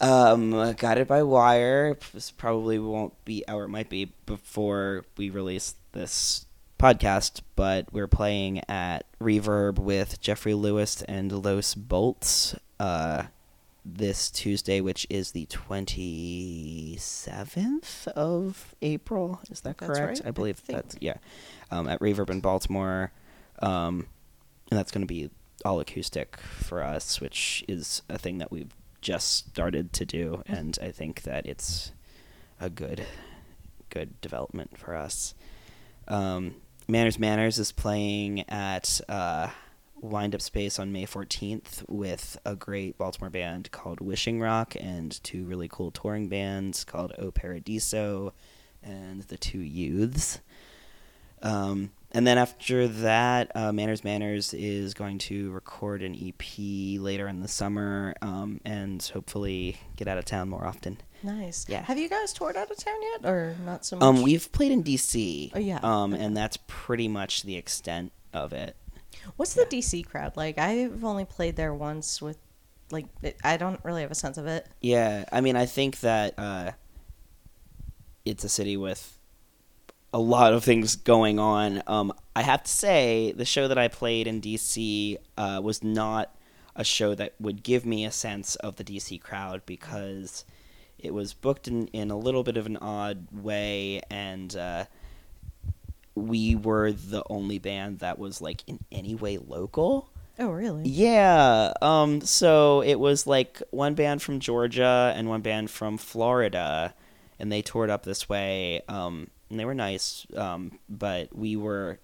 Um, 0.00 0.74
Guided 0.74 1.06
by 1.06 1.22
Wire 1.22 1.96
this 2.12 2.32
probably 2.32 2.80
won't 2.80 3.14
be, 3.24 3.44
or 3.48 3.64
it 3.64 3.68
might 3.68 3.88
be 3.88 4.12
before 4.26 5.04
we 5.16 5.30
release 5.30 5.76
this 5.92 6.44
podcast, 6.80 7.40
but 7.54 7.92
we're 7.92 8.08
playing 8.08 8.62
at 8.68 9.06
Reverb 9.20 9.78
with 9.78 10.20
Jeffrey 10.20 10.54
Lewis 10.54 11.02
and 11.02 11.30
Los 11.30 11.76
Bolts 11.76 12.56
uh, 12.80 13.22
this 13.94 14.30
Tuesday, 14.30 14.80
which 14.80 15.06
is 15.08 15.30
the 15.32 15.46
27th 15.46 18.08
of 18.08 18.74
April. 18.82 19.40
Is 19.50 19.60
that 19.60 19.76
correct? 19.76 20.00
right, 20.00 20.20
I 20.24 20.28
I 20.28 20.30
believe 20.32 20.58
think. 20.58 20.76
that's, 20.76 20.96
yeah. 21.00 21.16
Um, 21.70 21.88
at 21.88 22.00
Reverb 22.00 22.30
in 22.30 22.40
Baltimore. 22.40 23.12
Um, 23.60 24.06
and 24.70 24.78
that's 24.78 24.90
going 24.90 25.02
to 25.02 25.06
be 25.06 25.30
all 25.64 25.80
acoustic 25.80 26.36
for 26.38 26.82
us, 26.82 27.20
which 27.20 27.64
is 27.68 28.02
a 28.08 28.18
thing 28.18 28.38
that 28.38 28.50
we've 28.50 28.74
just 29.00 29.48
started 29.48 29.92
to 29.94 30.04
do, 30.04 30.42
and 30.46 30.78
I 30.82 30.90
think 30.90 31.22
that 31.22 31.46
it's 31.46 31.92
a 32.60 32.68
good, 32.68 33.06
good 33.90 34.20
development 34.20 34.76
for 34.76 34.96
us. 34.96 35.34
Um, 36.08 36.56
Manners 36.88 37.18
Manners 37.18 37.58
is 37.58 37.72
playing 37.72 38.48
at 38.48 39.00
uh, 39.08 39.48
Windup 40.06 40.40
Space 40.42 40.78
on 40.78 40.92
May 40.92 41.04
14th 41.06 41.84
with 41.88 42.38
a 42.44 42.54
great 42.56 42.96
Baltimore 42.98 43.30
band 43.30 43.70
called 43.70 44.00
Wishing 44.00 44.40
Rock 44.40 44.74
and 44.78 45.22
two 45.22 45.44
really 45.44 45.68
cool 45.68 45.90
touring 45.90 46.28
bands 46.28 46.84
called 46.84 47.12
O 47.18 47.30
Paradiso 47.30 48.32
and 48.82 49.22
The 49.22 49.36
Two 49.36 49.58
Youths. 49.60 50.40
Um, 51.42 51.90
and 52.12 52.26
then 52.26 52.38
after 52.38 52.88
that, 52.88 53.52
uh, 53.54 53.72
Manners 53.72 54.02
Manners 54.04 54.54
is 54.54 54.94
going 54.94 55.18
to 55.18 55.50
record 55.52 56.02
an 56.02 56.14
EP 56.14 56.42
later 56.98 57.28
in 57.28 57.40
the 57.40 57.48
summer 57.48 58.14
um, 58.22 58.60
and 58.64 59.02
hopefully 59.12 59.76
get 59.96 60.08
out 60.08 60.16
of 60.16 60.24
town 60.24 60.48
more 60.48 60.66
often. 60.66 60.96
Nice. 61.22 61.66
Yeah. 61.68 61.82
Have 61.82 61.98
you 61.98 62.08
guys 62.08 62.32
toured 62.32 62.56
out 62.56 62.70
of 62.70 62.76
town 62.78 62.94
yet, 63.02 63.26
or 63.30 63.54
not 63.66 63.84
so 63.84 63.96
much? 63.96 64.02
Um, 64.02 64.22
we've 64.22 64.50
played 64.52 64.72
in 64.72 64.82
DC. 64.82 65.50
Oh, 65.54 65.58
yeah. 65.58 65.78
Um, 65.82 66.14
Okay. 66.14 66.24
and 66.24 66.36
that's 66.36 66.58
pretty 66.66 67.08
much 67.08 67.42
the 67.42 67.56
extent 67.56 68.12
of 68.32 68.52
it. 68.52 68.76
What's 69.36 69.54
the 69.54 69.64
DC 69.64 70.06
crowd 70.06 70.36
like? 70.36 70.58
I've 70.58 71.04
only 71.04 71.24
played 71.24 71.56
there 71.56 71.74
once 71.74 72.22
with, 72.22 72.38
like, 72.90 73.06
I 73.42 73.56
don't 73.56 73.80
really 73.84 74.02
have 74.02 74.10
a 74.10 74.16
sense 74.16 74.38
of 74.38 74.46
it. 74.46 74.66
Yeah, 74.80 75.24
I 75.32 75.40
mean, 75.40 75.56
I 75.56 75.66
think 75.66 76.00
that 76.00 76.34
uh, 76.38 76.72
it's 78.24 78.44
a 78.44 78.48
city 78.48 78.76
with 78.76 79.18
a 80.12 80.18
lot 80.18 80.52
of 80.52 80.64
things 80.64 80.96
going 80.96 81.38
on. 81.38 81.82
Um, 81.86 82.12
I 82.34 82.42
have 82.42 82.62
to 82.62 82.70
say, 82.70 83.32
the 83.32 83.44
show 83.44 83.68
that 83.68 83.78
I 83.78 83.88
played 83.88 84.26
in 84.26 84.40
DC 84.40 85.16
uh, 85.36 85.60
was 85.62 85.82
not 85.82 86.34
a 86.74 86.84
show 86.84 87.14
that 87.14 87.34
would 87.40 87.62
give 87.62 87.84
me 87.84 88.04
a 88.04 88.10
sense 88.10 88.54
of 88.56 88.76
the 88.76 88.84
DC 88.84 89.20
crowd 89.20 89.62
because 89.66 90.44
it 90.98 91.12
was 91.12 91.32
booked 91.34 91.68
in, 91.68 91.88
in 91.88 92.10
a 92.10 92.16
little 92.18 92.42
bit 92.42 92.56
of 92.56 92.66
an 92.66 92.76
odd 92.78 93.26
way, 93.32 94.00
and 94.10 94.56
uh, 94.56 94.84
we 96.16 96.56
were 96.56 96.90
the 96.90 97.22
only 97.28 97.58
band 97.58 98.00
that 98.00 98.18
was 98.18 98.40
like 98.40 98.64
in 98.66 98.80
any 98.90 99.14
way 99.14 99.38
local. 99.38 100.10
Oh, 100.38 100.48
really? 100.50 100.88
Yeah. 100.88 101.72
Um. 101.80 102.20
So 102.22 102.82
it 102.82 102.96
was 102.96 103.26
like 103.26 103.62
one 103.70 103.94
band 103.94 104.22
from 104.22 104.40
Georgia 104.40 105.12
and 105.16 105.28
one 105.28 105.42
band 105.42 105.70
from 105.70 105.96
Florida, 105.98 106.94
and 107.38 107.52
they 107.52 107.62
toured 107.62 107.90
up 107.90 108.02
this 108.02 108.28
way. 108.28 108.82
Um. 108.88 109.28
And 109.48 109.60
they 109.60 109.64
were 109.64 109.74
nice. 109.74 110.26
Um. 110.36 110.78
But 110.88 111.34
we 111.36 111.56
were, 111.56 111.98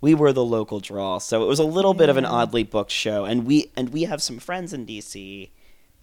we 0.00 0.14
were 0.14 0.32
the 0.32 0.44
local 0.44 0.80
draw. 0.80 1.18
So 1.18 1.42
it 1.44 1.46
was 1.46 1.58
a 1.58 1.64
little 1.64 1.94
bit 1.94 2.08
of 2.08 2.16
an 2.16 2.24
oddly 2.24 2.64
booked 2.64 2.90
show. 2.90 3.24
And 3.24 3.46
we 3.46 3.70
and 3.76 3.90
we 3.90 4.02
have 4.02 4.22
some 4.22 4.38
friends 4.38 4.72
in 4.72 4.84
DC. 4.86 5.50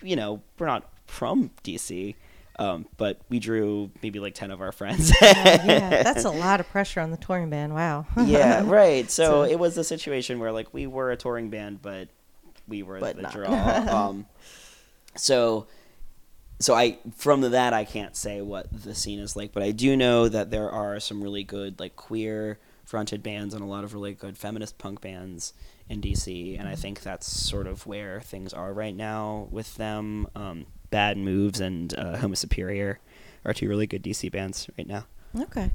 You 0.02 0.16
know, 0.16 0.42
we're 0.58 0.68
not 0.68 0.92
from 1.06 1.52
DC. 1.64 2.16
Um. 2.60 2.86
But 2.98 3.20
we 3.30 3.40
drew 3.40 3.92
maybe 4.04 4.20
like 4.20 4.36
ten 4.36 4.52
of 4.52 4.62
our 4.62 4.72
friends. 4.72 5.12
yeah, 5.22 6.04
that's 6.04 6.26
a 6.26 6.30
lot 6.30 6.60
of 6.60 6.68
pressure 6.70 7.00
on 7.02 7.12
the 7.12 7.18
touring 7.18 7.50
band. 7.50 7.74
Wow. 7.74 8.06
yeah, 8.26 8.64
right. 8.70 9.10
So, 9.10 9.24
So- 9.24 9.44
it 9.44 9.58
was 9.60 9.78
a 9.78 9.84
situation 9.84 10.40
where 10.40 10.52
like 10.52 10.74
we 10.74 10.86
were 10.88 11.12
a 11.12 11.18
touring 11.18 11.50
band, 11.50 11.82
but 11.82 12.10
we 12.68 12.84
were 12.84 13.00
But 13.00 13.16
the 13.16 13.22
not. 13.24 13.34
draw. 13.34 13.48
um, 14.10 14.26
so, 15.16 15.68
so 16.60 16.74
I 16.76 17.00
from 17.16 17.42
that 17.42 17.74
I 17.74 17.86
can't 17.86 18.16
say 18.16 18.42
what 18.42 18.68
the 18.72 18.94
scene 18.96 19.20
is 19.20 19.36
like, 19.36 19.52
but 19.54 19.64
I 19.64 19.72
do 19.72 19.96
know 19.98 20.28
that 20.30 20.52
there 20.52 20.70
are 20.70 21.00
some 21.00 21.22
really 21.24 21.44
good 21.44 21.80
like 21.80 21.96
queer 21.96 22.60
fronted 22.86 23.24
bands 23.24 23.54
and 23.54 23.64
a 23.64 23.66
lot 23.66 23.84
of 23.84 23.94
really 23.94 24.14
good 24.14 24.38
feminist 24.38 24.78
punk 24.78 25.02
bands 25.02 25.54
in 25.90 26.02
DC, 26.02 26.58
and 26.60 26.68
I 26.68 26.76
think 26.76 27.02
that's 27.02 27.28
sort 27.28 27.68
of 27.68 27.86
where 27.88 28.20
things 28.22 28.54
are 28.54 28.74
right 28.74 28.96
now 28.96 29.48
with 29.52 29.76
them. 29.76 30.28
Um, 30.36 30.66
Bad 30.92 31.18
Moves 31.18 31.60
and 31.60 31.98
uh, 31.98 32.18
Homo 32.18 32.36
Superior 32.36 33.00
are 33.44 33.54
two 33.54 33.68
really 33.68 33.88
good 33.88 34.04
DC 34.04 34.32
bands 34.32 34.70
right 34.78 34.88
now. 34.88 35.06
Okay. 35.40 35.72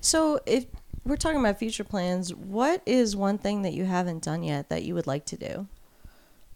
So 0.00 0.40
if 0.46 0.66
we're 1.04 1.16
talking 1.16 1.40
about 1.40 1.58
future 1.58 1.84
plans, 1.84 2.34
what 2.34 2.82
is 2.86 3.16
one 3.16 3.38
thing 3.38 3.62
that 3.62 3.72
you 3.72 3.84
haven't 3.84 4.22
done 4.22 4.42
yet 4.42 4.68
that 4.68 4.84
you 4.84 4.94
would 4.94 5.06
like 5.06 5.24
to 5.26 5.36
do? 5.36 5.66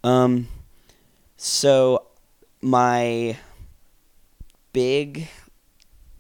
Um, 0.04 0.48
so 1.36 2.06
my 2.60 3.38
big 4.72 5.28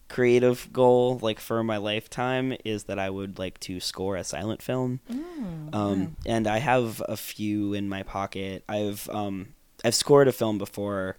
creative 0.08 0.72
goal, 0.72 1.18
like 1.20 1.40
for 1.40 1.62
my 1.62 1.76
lifetime, 1.76 2.56
is 2.64 2.84
that 2.84 2.98
I 2.98 3.10
would 3.10 3.38
like 3.38 3.58
to 3.60 3.80
score 3.80 4.16
a 4.16 4.24
silent 4.24 4.62
film. 4.62 5.00
Um, 5.72 6.16
and 6.24 6.46
I 6.46 6.58
have 6.58 7.02
a 7.08 7.16
few 7.16 7.74
in 7.74 7.88
my 7.88 8.02
pocket. 8.02 8.64
I've 8.68 9.08
um, 9.10 9.54
I've 9.84 9.94
scored 9.94 10.28
a 10.28 10.32
film 10.32 10.56
before. 10.56 11.16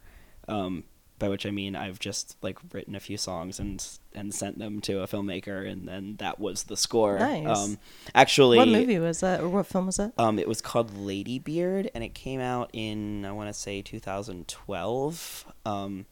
Um, 0.48 0.84
by 1.18 1.30
which 1.30 1.46
I 1.46 1.52
mean 1.52 1.76
I've 1.76 2.00
just 2.00 2.36
like 2.42 2.60
written 2.74 2.94
a 2.96 3.00
few 3.00 3.18
songs 3.18 3.60
and 3.60 3.86
and 4.14 4.34
sent 4.34 4.60
them 4.60 4.82
to 4.82 5.02
a 5.02 5.08
filmmaker, 5.08 5.70
and 5.70 5.88
then 5.88 6.16
that 6.18 6.40
was 6.40 6.64
the 6.64 6.76
score. 6.76 7.18
Nice. 7.20 7.58
Um, 7.58 7.78
actually, 8.14 8.58
what 8.58 8.68
movie 8.68 9.00
was 9.00 9.22
that, 9.22 9.42
or 9.42 9.50
what 9.50 9.66
film 9.68 9.86
was 9.86 9.98
that? 9.98 10.14
um, 10.18 10.40
it 10.40 10.48
was 10.48 10.62
called 10.62 10.96
Lady 10.98 11.40
Beard, 11.40 11.90
and 11.96 12.04
it 12.04 12.14
came 12.14 12.42
out 12.42 12.70
in 12.74 13.26
I 13.26 13.32
want 13.32 13.50
to 13.50 13.54
say 13.54 13.82
2012. 13.82 15.54
Um, 15.66 16.06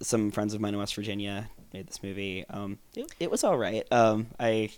some 0.00 0.30
friends 0.30 0.54
of 0.54 0.60
mine 0.60 0.72
in 0.74 0.78
West 0.78 0.94
Virginia 0.94 1.50
made 1.72 1.86
this 1.86 2.02
movie. 2.02 2.44
Um, 2.48 2.78
it, 2.94 3.12
it 3.20 3.30
was 3.30 3.44
all 3.44 3.58
right. 3.58 3.86
Um, 3.92 4.28
I 4.38 4.70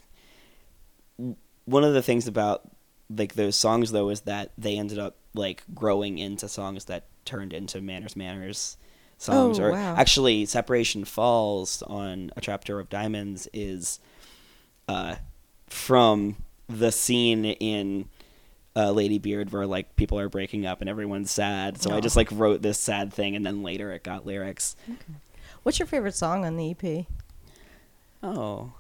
one 1.67 1.85
of 1.85 1.95
the 1.95 2.03
things 2.03 2.27
about 2.27 2.63
like 3.09 3.35
those 3.35 3.57
songs 3.57 3.93
though 3.93 4.09
is 4.09 4.23
that 4.23 4.51
they 4.59 4.77
ended 4.77 4.99
up 4.99 5.17
like 5.37 5.63
growing 5.75 6.19
into 6.19 6.49
songs 6.49 6.87
that 6.87 7.05
turned 7.25 7.53
into 7.53 7.81
Manners 7.81 8.17
Manners 8.17 8.77
songs. 9.19 9.59
Oh, 9.59 9.65
or 9.65 9.73
wow. 9.73 9.95
actually, 9.97 10.47
Separation 10.47 11.05
Falls 11.05 11.83
on 11.83 12.31
A 12.37 12.41
Chapter 12.41 12.81
of 12.81 12.89
Diamonds 12.89 13.49
is 13.53 14.01
uh, 14.89 15.17
from 15.69 16.37
the 16.69 16.91
scene 16.91 17.45
in 17.45 18.09
uh, 18.75 18.91
Lady 18.91 19.19
Beard 19.19 19.53
where 19.53 19.67
like 19.67 19.97
people 19.97 20.19
are 20.19 20.29
breaking 20.29 20.67
up 20.67 20.81
and 20.81 20.91
everyone's 20.91 21.31
sad. 21.31 21.81
So 21.81 21.93
I 21.93 22.01
just 22.01 22.17
like 22.17 22.29
wrote 22.31 22.63
this 22.63 22.79
sad 22.79 23.13
thing 23.13 23.35
and 23.35 23.45
then 23.45 23.63
later 23.63 23.93
it 23.93 24.03
got 24.03 24.27
lyrics. 24.27 24.77
Okay. 24.89 25.15
What's 25.63 25.79
your 25.79 25.87
favorite 25.87 26.15
song 26.15 26.45
on 26.45 26.57
the 26.57 26.71
EP? 26.71 27.07
Oh, 28.23 28.73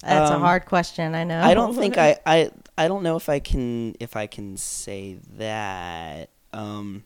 That's 0.00 0.30
a 0.30 0.34
Um, 0.34 0.40
hard 0.40 0.64
question. 0.66 1.14
I 1.14 1.24
know. 1.24 1.40
I 1.42 1.54
don't 1.54 1.74
think 1.74 1.98
I, 1.98 2.18
I 2.26 2.50
I 2.76 2.88
don't 2.88 3.02
know 3.02 3.16
if 3.16 3.28
I 3.28 3.38
can 3.40 3.94
if 4.00 4.16
I 4.16 4.26
can 4.26 4.56
say 4.56 5.18
that. 5.38 6.30
Um, 6.52 7.04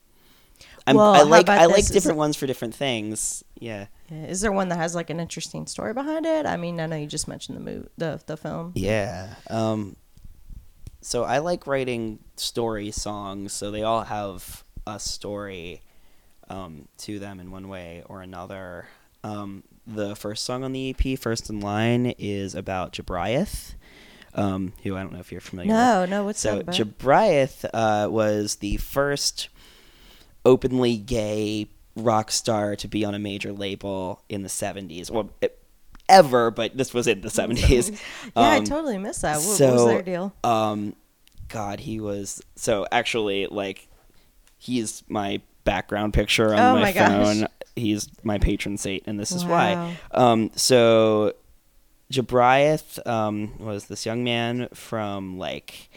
I'm, 0.87 0.97
Well, 0.97 1.15
I 1.15 1.23
like 1.23 1.49
I 1.57 1.67
this? 1.67 1.77
like 1.77 1.91
different 1.91 2.19
ones 2.19 2.37
for 2.37 2.47
different 2.47 2.75
things. 2.75 3.45
Yeah. 3.59 3.87
Yeah, 4.11 4.25
Is 4.27 4.41
there 4.41 4.53
one 4.53 4.69
that 4.69 4.77
has 4.77 4.95
like 4.95 5.11
an 5.11 5.21
interesting 5.21 5.67
story 5.67 5.95
behind 5.95 6.27
it? 6.27 6.45
I 6.47 6.57
mean, 6.57 6.81
I 6.81 6.87
know 6.87 6.97
you 6.97 7.07
just 7.07 7.29
mentioned 7.29 7.57
the 7.57 7.63
movie, 7.63 7.89
the 7.97 8.21
the 8.27 8.37
film. 8.37 8.73
Yeah. 8.75 9.35
Um, 9.49 9.97
so 11.01 11.25
I 11.25 11.39
like 11.39 11.67
writing 11.67 12.21
story 12.37 12.91
songs. 12.91 13.53
So 13.53 13.71
they 13.71 13.83
all 13.83 14.05
have 14.05 14.65
a 14.87 14.99
story 15.01 15.83
um, 16.49 16.89
to 16.99 17.19
them 17.19 17.41
in 17.41 17.51
one 17.51 17.69
way 17.69 18.03
or 18.07 18.23
another. 18.23 18.87
Um, 19.25 19.63
the 19.87 20.15
first 20.17 20.45
song 20.45 20.65
on 20.65 20.73
the 20.73 20.91
EP, 20.99 21.19
First 21.19 21.51
in 21.51 21.61
Line, 21.61 22.15
is 22.19 22.55
about 22.55 22.93
Jobriath, 22.93 23.75
um, 24.35 24.73
who 24.83 24.97
I 24.97 25.03
don't 25.03 25.13
know 25.13 25.21
if 25.21 25.33
you're 25.33 25.41
familiar 25.41 25.69
with. 25.71 25.77
No, 25.77 26.05
no. 26.07 26.25
What's 26.25 26.41
so 26.41 26.57
that 26.57 26.61
about? 26.63 26.75
Jobriath 26.75 27.65
uh, 27.73 28.09
was 28.11 28.57
the 28.57 28.77
first 28.79 29.49
openly 30.45 30.97
gay 30.97 31.69
rock 31.97 32.31
star 32.31 32.75
to 32.77 32.89
be 32.89 33.05
on 33.05 33.15
a 33.15 33.19
major 33.19 33.53
label 33.53 34.23
in 34.29 34.43
the 34.43 34.49
70s. 34.49 35.11
Well, 35.11 35.31
it, 35.41 35.59
ever, 36.09 36.51
but 36.51 36.77
this 36.77 36.95
was 36.95 37.07
in 37.07 37.21
the 37.21 37.29
70s. 37.29 37.91
yeah, 38.25 38.31
I 38.37 38.59
Um, 38.59 38.65
totally 38.65 38.99
missed 38.99 39.23
that. 39.23 39.37
What, 39.37 39.43
so, 39.45 39.67
what 39.67 39.75
was 39.75 39.87
their 39.87 40.03
deal? 40.03 40.35
Um, 40.45 40.97
God, 41.49 41.81
he 41.81 42.01
was 42.01 42.43
so 42.57 42.87
actually 42.91 43.47
like 43.47 43.89
he's 44.59 45.03
my 45.09 45.41
background 45.65 46.15
picture 46.15 46.55
on 46.55 46.59
Oh 46.61 46.75
my, 46.75 46.81
my 46.81 46.93
phone. 46.93 47.47
He's 47.77 48.09
my 48.23 48.39
patron 48.39 48.77
saint, 48.77 49.05
and 49.07 49.19
this 49.19 49.33
is 49.33 49.45
Wow. 49.45 49.51
why. 49.51 49.97
Um, 50.13 50.51
so 50.55 51.33
Jobriath 52.13 53.05
um, 53.07 53.59
was 53.59 53.87
this 53.87 54.05
young 54.05 54.23
man 54.25 54.69
from 54.75 55.39
like 55.39 55.89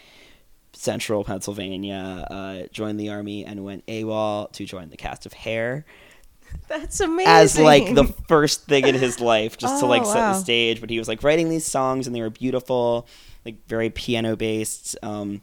central 0.74 1.24
Pennsylvania, 1.24 2.26
uh, 2.30 2.68
joined 2.72 3.00
the 3.00 3.10
army 3.10 3.46
and 3.46 3.64
went 3.66 3.86
AWOL 3.88 4.52
to 4.54 4.66
join 4.66 4.90
the 4.90 4.98
cast 4.98 5.26
of 5.26 5.34
Hair 5.34 5.86
That's 6.70 7.00
amazing. 7.02 7.28
as 7.32 7.60
like 7.60 7.96
the 7.96 8.06
first 8.28 8.66
thing 8.66 8.88
in 8.88 8.96
his 8.96 9.20
life 9.20 9.58
just 9.58 9.80
to 9.80 9.86
Oh, 9.86 9.90
like 9.90 10.06
set 10.06 10.16
wow. 10.16 10.34
the 10.34 10.40
stage 10.40 10.80
but 10.80 10.90
he 10.90 10.98
was 11.00 11.08
like 11.08 11.24
writing 11.24 11.50
these 11.50 11.66
songs 11.66 12.08
and 12.08 12.16
they 12.16 12.22
were 12.22 12.30
beautiful 12.30 13.08
like 13.46 13.66
very 13.68 13.90
piano 13.90 14.36
based 14.36 14.96
um 15.04 15.42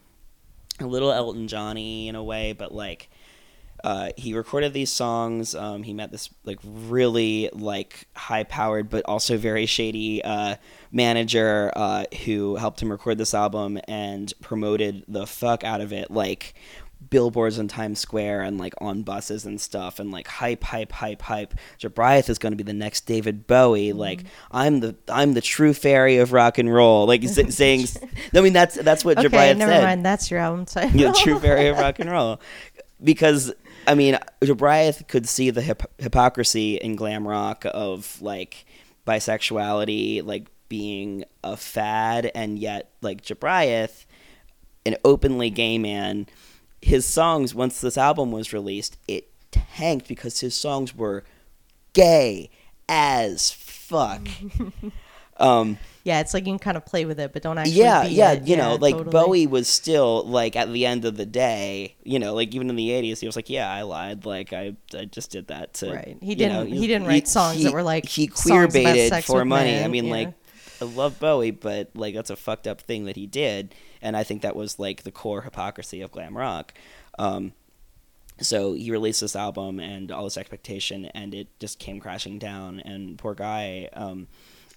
a 0.81 0.87
little 0.87 1.13
elton 1.13 1.49
johnny 1.49 2.09
in 2.09 2.15
a 2.15 2.23
way 2.25 2.53
but 2.53 2.73
like 2.73 3.11
uh, 3.85 4.11
he 4.17 4.35
recorded 4.35 4.73
these 4.73 4.91
songs. 4.91 5.55
Um, 5.55 5.83
he 5.83 5.93
met 5.93 6.11
this 6.13 6.31
like 6.45 6.59
really 6.65 7.51
like 7.53 8.07
high 8.15 8.45
powered 8.45 8.89
but 8.91 9.05
also 9.07 9.37
very 9.37 9.67
shady 9.67 10.23
uh, 10.23 10.57
manager 10.93 11.73
uh, 11.75 12.05
who 12.25 12.57
helped 12.57 12.81
him 12.81 12.91
record 12.91 13.19
this 13.19 13.35
album 13.35 13.79
and 13.89 14.33
promoted 14.41 15.05
the 15.09 15.27
fuck 15.27 15.65
out 15.65 15.81
of 15.81 15.93
it 15.93 16.11
like 16.11 16.55
billboards 17.11 17.59
in 17.59 17.67
Times 17.67 17.99
Square 17.99 18.43
and 18.43 18.59
like 18.59 18.75
on 18.81 19.03
buses 19.03 19.45
and 19.45 19.61
stuff 19.61 19.99
and 19.99 20.13
like 20.13 20.29
hype 20.29 20.63
hype 20.63 20.93
hype 20.93 21.21
hype 21.23 21.53
Jobriath 21.81 22.31
is 22.31 22.39
going 22.39 22.53
to 22.53 22.57
be 22.57 22.63
the 22.63 22.73
next 22.73 23.07
David 23.07 23.49
Bowie 23.49 23.89
Mm-hmm. 23.89 23.99
like 23.99 24.25
I'm 24.53 24.79
the 24.79 24.95
I'm 25.09 25.35
the 25.35 25.41
true 25.41 25.75
fairy 25.75 26.19
of 26.19 26.33
rock 26.33 26.59
and 26.59 26.73
roll 26.73 27.07
like 27.07 27.25
s- 27.25 27.55
saying 27.57 27.87
I 28.33 28.41
mean 28.41 28.53
that's 28.53 28.77
that's 28.77 29.05
what 29.05 29.19
okay, 29.19 29.27
Jobriath 29.29 29.57
never 29.57 29.73
said 29.73 29.83
mind. 29.83 30.07
That's 30.07 30.31
your 30.31 30.39
album 30.39 30.65
title. 30.67 30.93
the 30.97 31.13
true 31.21 31.41
fairy 31.41 31.67
of 31.67 31.79
rock 31.79 31.99
and 31.99 32.09
roll. 32.11 32.41
Because 33.05 33.53
I 33.87 33.95
mean, 33.95 34.19
Jobriath 34.41 35.09
could 35.09 35.29
see 35.29 35.51
the 35.51 35.63
hip- 35.63 35.91
hypocrisy 35.99 36.77
in 36.77 36.97
glam 36.97 37.27
rock 37.27 37.65
of 37.73 38.21
like 38.23 38.65
bisexuality, 39.07 40.25
like 40.25 40.49
being 40.69 41.25
a 41.43 41.57
fad, 41.57 42.31
and 42.35 42.59
yet 42.59 42.91
like 43.01 43.23
Jobriath, 43.23 44.07
an 44.87 44.97
openly 45.05 45.51
gay 45.51 45.79
man, 45.79 46.27
his 46.81 47.07
songs 47.07 47.55
once 47.55 47.81
this 47.81 47.99
album 47.99 48.33
was 48.33 48.53
released, 48.53 48.99
it 49.07 49.29
tanked 49.51 50.09
because 50.09 50.41
his 50.41 50.55
songs 50.55 50.95
were 50.95 51.25
gay 51.93 52.51
as 52.89 53.51
fuck. 53.51 54.27
um, 55.39 55.79
yeah, 56.05 56.21
it's 56.21 56.35
like 56.35 56.47
you 56.47 56.53
can 56.53 56.59
kind 56.59 56.77
of 56.77 56.85
play 56.85 57.05
with 57.05 57.21
it, 57.21 57.33
but 57.33 57.43
don't 57.43 57.59
actually. 57.59 57.77
yeah, 57.77 58.09
be 58.09 58.15
yeah, 58.15 58.33
it. 58.33 58.47
you 58.47 58.57
know, 58.57 58.75
like 58.75 58.97
totally. 58.97 59.11
Bowie 59.13 59.47
was 59.47 59.69
still 59.69 60.25
like 60.25 60.57
at 60.57 60.73
the 60.73 60.85
end 60.85 61.05
of 61.05 61.17
the 61.17 61.27
day, 61.27 61.95
you 62.03 62.19
know, 62.19 62.35
like 62.35 62.55
even 62.55 62.69
in 62.69 62.77
the 62.77 62.91
'80s, 62.91 63.21
he 63.21 63.27
was 63.27 63.37
like, 63.37 63.49
"Yeah, 63.49 63.71
I 63.71 63.83
lied. 63.83 64.27
Like 64.27 64.53
I, 64.53 64.75
I 64.97 65.05
just 65.05 65.31
did 65.31 65.49
that 65.49 65.75
to." 65.75 65.93
Right. 65.93 66.17
He 66.21 66.35
didn't- 66.35 66.71
know, 66.71 66.77
he 66.77 66.87
didn't 66.87 67.07
write 67.07 67.29
songs 67.29 67.63
that 67.63 67.73
were, 67.73 67.83
like, 67.83 68.07
he 68.07 68.27
queer 68.27 68.67
baited 68.67 69.11
sex 69.11 69.27
for 69.27 69.45
money. 69.45 69.83
I 69.83 69.89
mean, 69.89 70.07
yeah. 70.07 70.13
like, 70.13 70.35
I 70.81 70.85
love 70.87 71.21
Bowie, 71.21 71.53
but 71.53 71.91
like 71.95 72.15
that's 72.15 72.31
a 72.31 72.37
fucked 72.37 72.67
up 72.67 72.81
thing 72.81 73.05
that 73.05 73.15
he 73.15 73.27
did, 73.27 73.75
and 74.01 74.17
I 74.17 74.25
think 74.25 74.43
that 74.43 74.57
was 74.57 74.81
like 74.81 75.05
the 75.05 75.13
core 75.13 75.43
hypocrisy 75.43 76.01
of 76.01 76.11
glam 76.11 76.37
rock. 76.37 76.75
Um, 77.19 77.53
so 78.41 78.73
he 78.75 78.91
released 78.91 79.21
this 79.21 79.37
album 79.37 79.79
and 79.79 80.11
all 80.11 80.25
this 80.25 80.37
expectation, 80.37 81.07
and 81.07 81.33
it 81.33 81.47
just 81.61 81.79
came 81.79 82.01
crashing 82.01 82.41
down. 82.41 82.81
And 82.81 83.17
poor 83.19 83.35
guy 83.35 83.89
um, 83.93 84.27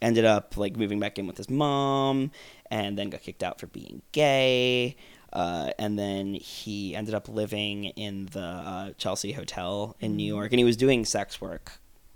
ended 0.01 0.25
up 0.25 0.57
like 0.57 0.75
moving 0.75 0.99
back 0.99 1.17
in 1.17 1.27
with 1.27 1.37
his 1.37 1.49
mom, 1.49 2.31
and 2.69 2.97
then 2.97 3.09
got 3.09 3.21
kicked 3.21 3.43
out 3.43 3.59
for 3.59 3.67
being 3.67 4.01
gay. 4.11 4.95
Uh, 5.33 5.71
and 5.77 5.99
then 5.99 6.33
he 6.33 6.95
ended 6.95 7.13
up 7.13 7.27
living 7.27 7.85
in 7.85 8.27
the 8.27 8.39
uh, 8.39 8.91
Chelsea 8.97 9.33
Hotel 9.33 9.95
in 9.99 10.15
New 10.15 10.23
York, 10.23 10.53
and 10.53 10.59
he 10.59 10.63
was 10.63 10.77
doing 10.77 11.03
sex 11.03 11.41
work 11.41 11.73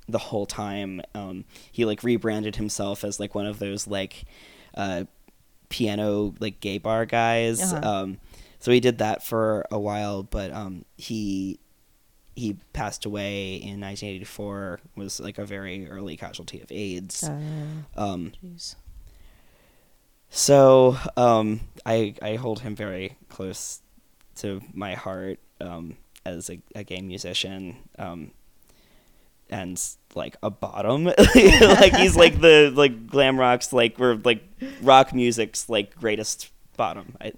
the 0.08 0.18
whole 0.18 0.46
time. 0.46 1.02
Um, 1.14 1.46
he 1.72 1.86
like 1.86 2.04
rebranded 2.04 2.56
himself 2.56 3.04
as 3.04 3.20
like 3.20 3.36
one 3.36 3.46
of 3.46 3.60
those 3.60 3.88
like 3.88 4.24
uh, 4.76 5.04
piano 5.68 6.34
like 6.40 6.60
gay 6.62 6.78
bar 6.78 7.06
guys. 7.06 7.74
Uh-huh. 7.74 8.04
Um, 8.04 8.20
so 8.60 8.72
he 8.72 8.80
did 8.80 8.98
that 9.00 9.24
for 9.24 9.66
a 9.72 9.80
while, 9.80 10.24
but 10.24 10.52
um, 10.52 10.86
he 10.98 11.60
he 12.40 12.58
passed 12.74 13.06
away 13.06 13.56
in 13.56 13.80
1984. 13.80 14.80
Was 14.96 15.20
like 15.20 15.38
a 15.38 15.46
very 15.46 15.88
early 15.90 16.18
casualty 16.18 16.62
of 16.62 16.72
AIDS. 16.72 17.24
Uh, 17.24 17.40
Um, 17.96 18.32
so 20.30 20.98
um, 21.18 21.62
I 21.86 22.16
I 22.22 22.36
hold 22.36 22.62
him 22.62 22.76
very 22.76 23.18
close 23.30 23.82
to 24.38 24.62
my 24.74 24.96
heart 24.96 25.40
um, 25.62 25.98
as 26.26 26.50
a, 26.50 26.60
a 26.76 26.84
gay 26.84 27.02
musician. 27.02 27.78
Um, 27.98 28.32
and 29.52 29.82
like 30.14 30.38
a 30.44 30.52
bottom, 30.52 31.06
like 31.36 31.96
he's 31.96 32.16
like 32.16 32.40
the 32.40 32.72
like 32.74 33.08
glam 33.08 33.40
rock's 33.40 33.74
like 33.74 33.98
we're 33.98 34.14
like 34.24 34.44
rock 34.84 35.12
music's 35.14 35.68
like 35.70 35.96
greatest 35.96 36.52
bottom. 36.80 37.16
I, 37.22 37.32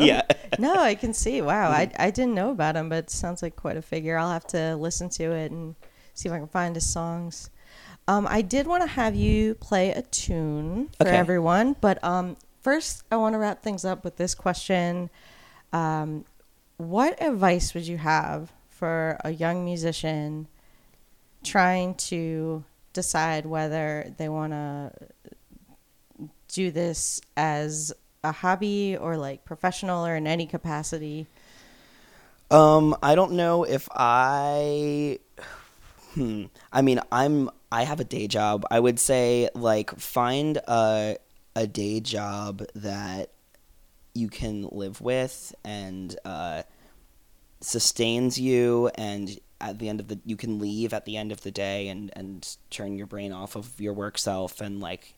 yeah. 0.00 0.22
no, 0.58 0.74
I 0.80 0.94
can 0.94 1.12
see. 1.12 1.42
Wow, 1.42 1.70
I, 1.70 1.90
I 1.98 2.10
didn't 2.10 2.34
know 2.34 2.50
about 2.50 2.76
him, 2.76 2.88
but 2.88 2.98
it 3.04 3.10
sounds 3.10 3.42
like 3.42 3.56
quite 3.56 3.76
a 3.76 3.82
figure. 3.82 4.16
I'll 4.16 4.30
have 4.32 4.46
to 4.48 4.76
listen 4.76 5.08
to 5.10 5.24
it 5.32 5.50
and 5.52 5.74
see 6.14 6.28
if 6.28 6.32
I 6.34 6.38
can 6.38 6.48
find 6.48 6.74
his 6.74 6.88
songs. 6.88 7.50
Um, 8.08 8.26
I 8.30 8.40
did 8.42 8.66
want 8.66 8.82
to 8.82 8.86
have 8.88 9.14
you 9.14 9.54
play 9.56 9.90
a 9.90 10.02
tune 10.02 10.88
for 10.98 11.06
Okay. 11.08 11.16
everyone, 11.16 11.76
but 11.80 12.02
um, 12.02 12.36
first 12.62 13.04
I 13.12 13.16
want 13.16 13.34
to 13.34 13.38
wrap 13.38 13.62
things 13.62 13.84
up 13.84 14.02
with 14.04 14.16
this 14.16 14.34
question: 14.34 15.10
um, 15.72 16.24
What 16.78 17.20
advice 17.22 17.74
would 17.74 17.86
you 17.86 17.98
have 17.98 18.50
for 18.68 19.18
a 19.24 19.30
young 19.30 19.64
musician 19.64 20.48
trying 21.44 21.94
to 21.94 22.64
decide 22.92 23.46
whether 23.46 24.12
they 24.16 24.28
want 24.28 24.52
to 24.52 24.92
do 26.48 26.70
this 26.70 27.20
as 27.36 27.92
a 28.22 28.32
hobby 28.32 28.96
or 28.96 29.16
like 29.16 29.44
professional 29.44 30.06
or 30.06 30.14
in 30.16 30.26
any 30.26 30.46
capacity? 30.46 31.26
Um, 32.50 32.96
I 33.02 33.14
don't 33.14 33.32
know 33.32 33.64
if 33.64 33.88
I. 33.92 35.18
Hmm. 36.14 36.46
I 36.72 36.82
mean, 36.82 37.00
I'm. 37.12 37.50
I 37.72 37.84
have 37.84 38.00
a 38.00 38.04
day 38.04 38.26
job. 38.26 38.64
I 38.70 38.80
would 38.80 38.98
say 38.98 39.48
like 39.54 39.96
find 39.98 40.56
a 40.66 41.16
a 41.54 41.66
day 41.66 42.00
job 42.00 42.64
that 42.74 43.30
you 44.14 44.28
can 44.28 44.68
live 44.72 45.00
with 45.00 45.54
and 45.64 46.16
uh, 46.24 46.64
sustains 47.60 48.40
you, 48.40 48.90
and 48.96 49.38
at 49.60 49.78
the 49.78 49.88
end 49.88 50.00
of 50.00 50.08
the 50.08 50.18
you 50.24 50.36
can 50.36 50.58
leave 50.58 50.92
at 50.92 51.04
the 51.04 51.16
end 51.16 51.30
of 51.30 51.42
the 51.42 51.52
day 51.52 51.88
and 51.88 52.10
and 52.16 52.56
turn 52.70 52.96
your 52.96 53.06
brain 53.06 53.32
off 53.32 53.56
of 53.56 53.80
your 53.80 53.92
work 53.92 54.18
self 54.18 54.60
and 54.60 54.80
like 54.80 55.14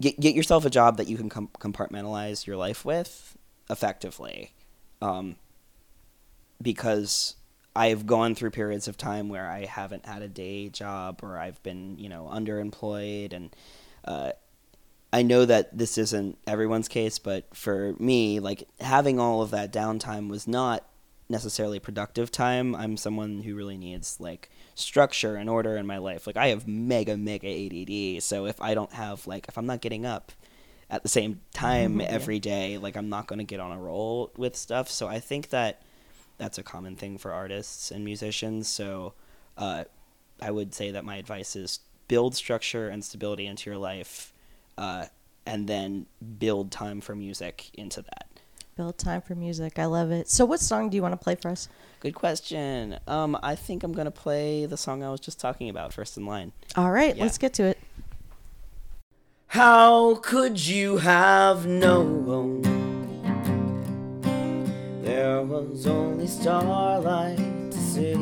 get 0.00 0.18
get 0.20 0.34
yourself 0.34 0.64
a 0.64 0.70
job 0.70 0.96
that 0.96 1.08
you 1.08 1.16
can 1.16 1.28
com- 1.28 1.50
compartmentalize 1.58 2.46
your 2.46 2.56
life 2.56 2.84
with 2.84 3.36
effectively. 3.70 4.52
Um, 5.00 5.36
because 6.60 7.36
I've 7.76 8.06
gone 8.06 8.34
through 8.34 8.50
periods 8.50 8.88
of 8.88 8.96
time 8.96 9.28
where 9.28 9.48
I 9.48 9.64
haven't 9.64 10.06
had 10.06 10.22
a 10.22 10.28
day 10.28 10.68
job 10.68 11.20
or 11.22 11.38
I've 11.38 11.62
been, 11.62 11.98
you 11.98 12.08
know, 12.08 12.30
underemployed 12.32 13.32
and 13.32 13.54
uh, 14.04 14.32
I 15.12 15.22
know 15.22 15.44
that 15.44 15.76
this 15.76 15.98
isn't 15.98 16.38
everyone's 16.46 16.88
case, 16.88 17.18
but 17.18 17.54
for 17.54 17.94
me, 17.98 18.40
like 18.40 18.66
having 18.80 19.20
all 19.20 19.42
of 19.42 19.50
that 19.50 19.72
downtime 19.72 20.28
was 20.28 20.48
not 20.48 20.84
necessarily 21.28 21.78
productive 21.78 22.30
time. 22.30 22.74
I'm 22.74 22.96
someone 22.96 23.42
who 23.42 23.54
really 23.54 23.78
needs 23.78 24.20
like 24.20 24.50
structure 24.74 25.36
and 25.36 25.48
order 25.48 25.76
in 25.76 25.86
my 25.86 25.98
life. 25.98 26.26
Like 26.26 26.36
I 26.36 26.48
have 26.48 26.66
mega 26.68 27.16
mega 27.16 27.48
ADD, 27.48 28.22
so 28.22 28.46
if 28.46 28.60
I 28.60 28.74
don't 28.74 28.92
have 28.92 29.26
like 29.26 29.46
if 29.48 29.56
I'm 29.56 29.66
not 29.66 29.80
getting 29.80 30.04
up 30.04 30.32
at 30.90 31.02
the 31.02 31.08
same 31.08 31.40
time 31.52 32.00
every 32.00 32.38
day, 32.38 32.78
like 32.78 32.96
I'm 32.96 33.08
not 33.08 33.26
going 33.26 33.38
to 33.38 33.44
get 33.44 33.60
on 33.60 33.72
a 33.72 33.78
roll 33.78 34.30
with 34.36 34.54
stuff. 34.54 34.90
So 34.90 35.08
I 35.08 35.18
think 35.18 35.48
that 35.48 35.82
that's 36.38 36.58
a 36.58 36.62
common 36.62 36.96
thing 36.96 37.18
for 37.18 37.32
artists 37.32 37.90
and 37.90 38.04
musicians. 38.04 38.68
So 38.68 39.14
uh, 39.56 39.84
I 40.40 40.50
would 40.50 40.74
say 40.74 40.90
that 40.90 41.04
my 41.04 41.16
advice 41.16 41.56
is 41.56 41.80
build 42.08 42.34
structure 42.34 42.88
and 42.88 43.04
stability 43.04 43.46
into 43.46 43.70
your 43.70 43.78
life, 43.78 44.32
uh, 44.76 45.06
and 45.46 45.68
then 45.68 46.06
build 46.38 46.70
time 46.70 47.00
for 47.00 47.14
music 47.14 47.70
into 47.74 48.02
that. 48.02 48.28
Build 48.76 48.98
time 48.98 49.20
for 49.22 49.34
music. 49.36 49.78
I 49.78 49.84
love 49.84 50.10
it. 50.10 50.28
So, 50.28 50.44
what 50.44 50.58
song 50.58 50.88
do 50.90 50.96
you 50.96 51.02
want 51.02 51.12
to 51.12 51.16
play 51.22 51.36
for 51.36 51.48
us? 51.48 51.68
Good 52.00 52.14
question. 52.16 52.98
Um, 53.06 53.38
I 53.42 53.54
think 53.54 53.84
I'm 53.84 53.92
gonna 53.92 54.10
play 54.10 54.66
the 54.66 54.76
song 54.76 55.02
I 55.04 55.10
was 55.10 55.20
just 55.20 55.38
talking 55.38 55.68
about, 55.68 55.92
First 55.92 56.16
in 56.16 56.26
Line. 56.26 56.50
All 56.76 56.90
right, 56.90 57.16
Yeah. 57.16 57.22
let's 57.22 57.38
get 57.38 57.54
to 57.54 57.62
it. 57.64 57.78
How 59.46 60.16
could 60.16 60.66
you 60.66 60.96
have 60.98 61.66
known 61.66 62.62
there 65.02 65.42
was 65.42 65.86
only 65.86 66.26
starlight 66.26 67.36
to 67.70 67.78
see 67.78 68.14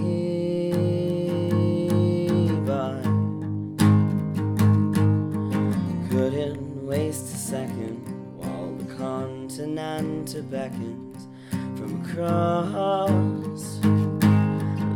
continent 9.57 10.50
beckons 10.50 11.28
from 11.50 12.03
across 12.03 13.80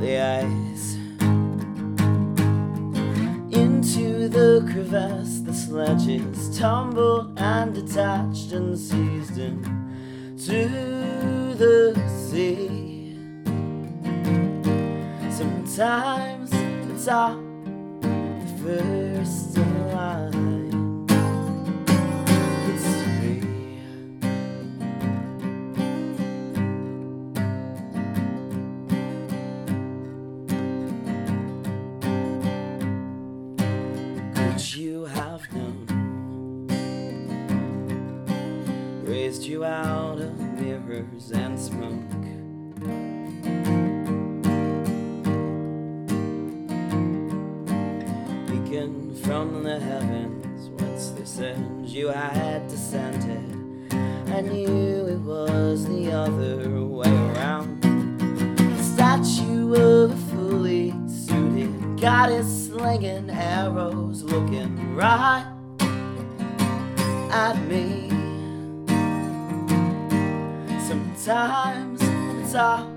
the 0.00 0.18
ice 0.18 0.94
into 3.54 4.28
the 4.30 4.66
crevasse. 4.72 5.40
The 5.40 5.52
sledges 5.52 6.58
tumbled 6.58 7.38
and 7.38 7.74
detached 7.74 8.52
and 8.52 8.78
seized 8.78 9.36
into 9.36 10.64
the 11.54 11.94
sea. 12.08 13.18
Sometimes 15.30 16.50
the 16.50 17.04
top, 17.04 17.36
the 18.00 18.46
first 18.62 19.55
out 39.66 40.18
of 40.20 40.38
mirrors 40.38 41.32
and 41.32 41.58
smoke. 41.58 41.90
Beacon 48.46 49.14
from 49.24 49.64
the 49.64 49.80
heavens, 49.80 50.68
once 50.80 51.10
they 51.10 51.24
said 51.24 51.58
you 51.84 52.08
had 52.08 52.68
descended. 52.68 53.52
I 54.32 54.40
knew 54.40 55.06
it 55.06 55.20
was 55.20 55.86
the 55.86 56.12
other 56.12 56.84
way 56.84 57.08
around. 57.08 57.82
Statue 58.94 59.74
of 59.74 60.12
a 60.12 60.16
fully 60.30 60.94
suited 61.08 62.00
goddess 62.00 62.68
slinging 62.68 63.30
arrows, 63.30 64.22
looking 64.22 64.94
right 64.94 65.46
at 67.30 67.56
me. 67.66 67.95
Sometimes 70.86 72.00
it's 72.00 72.54
all 72.54 72.95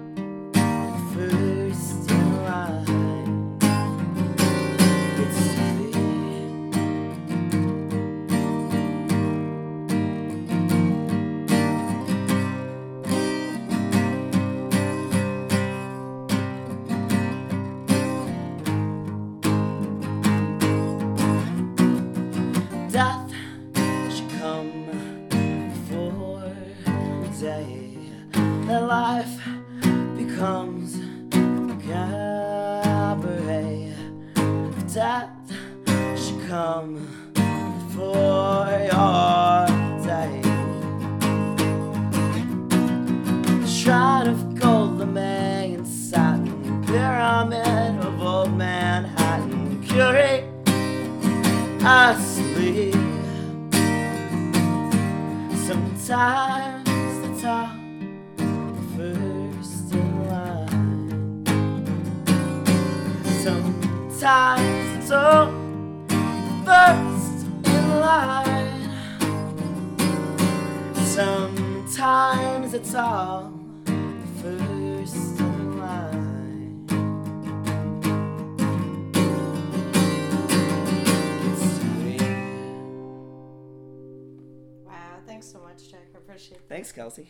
Kelsey? 86.99 87.27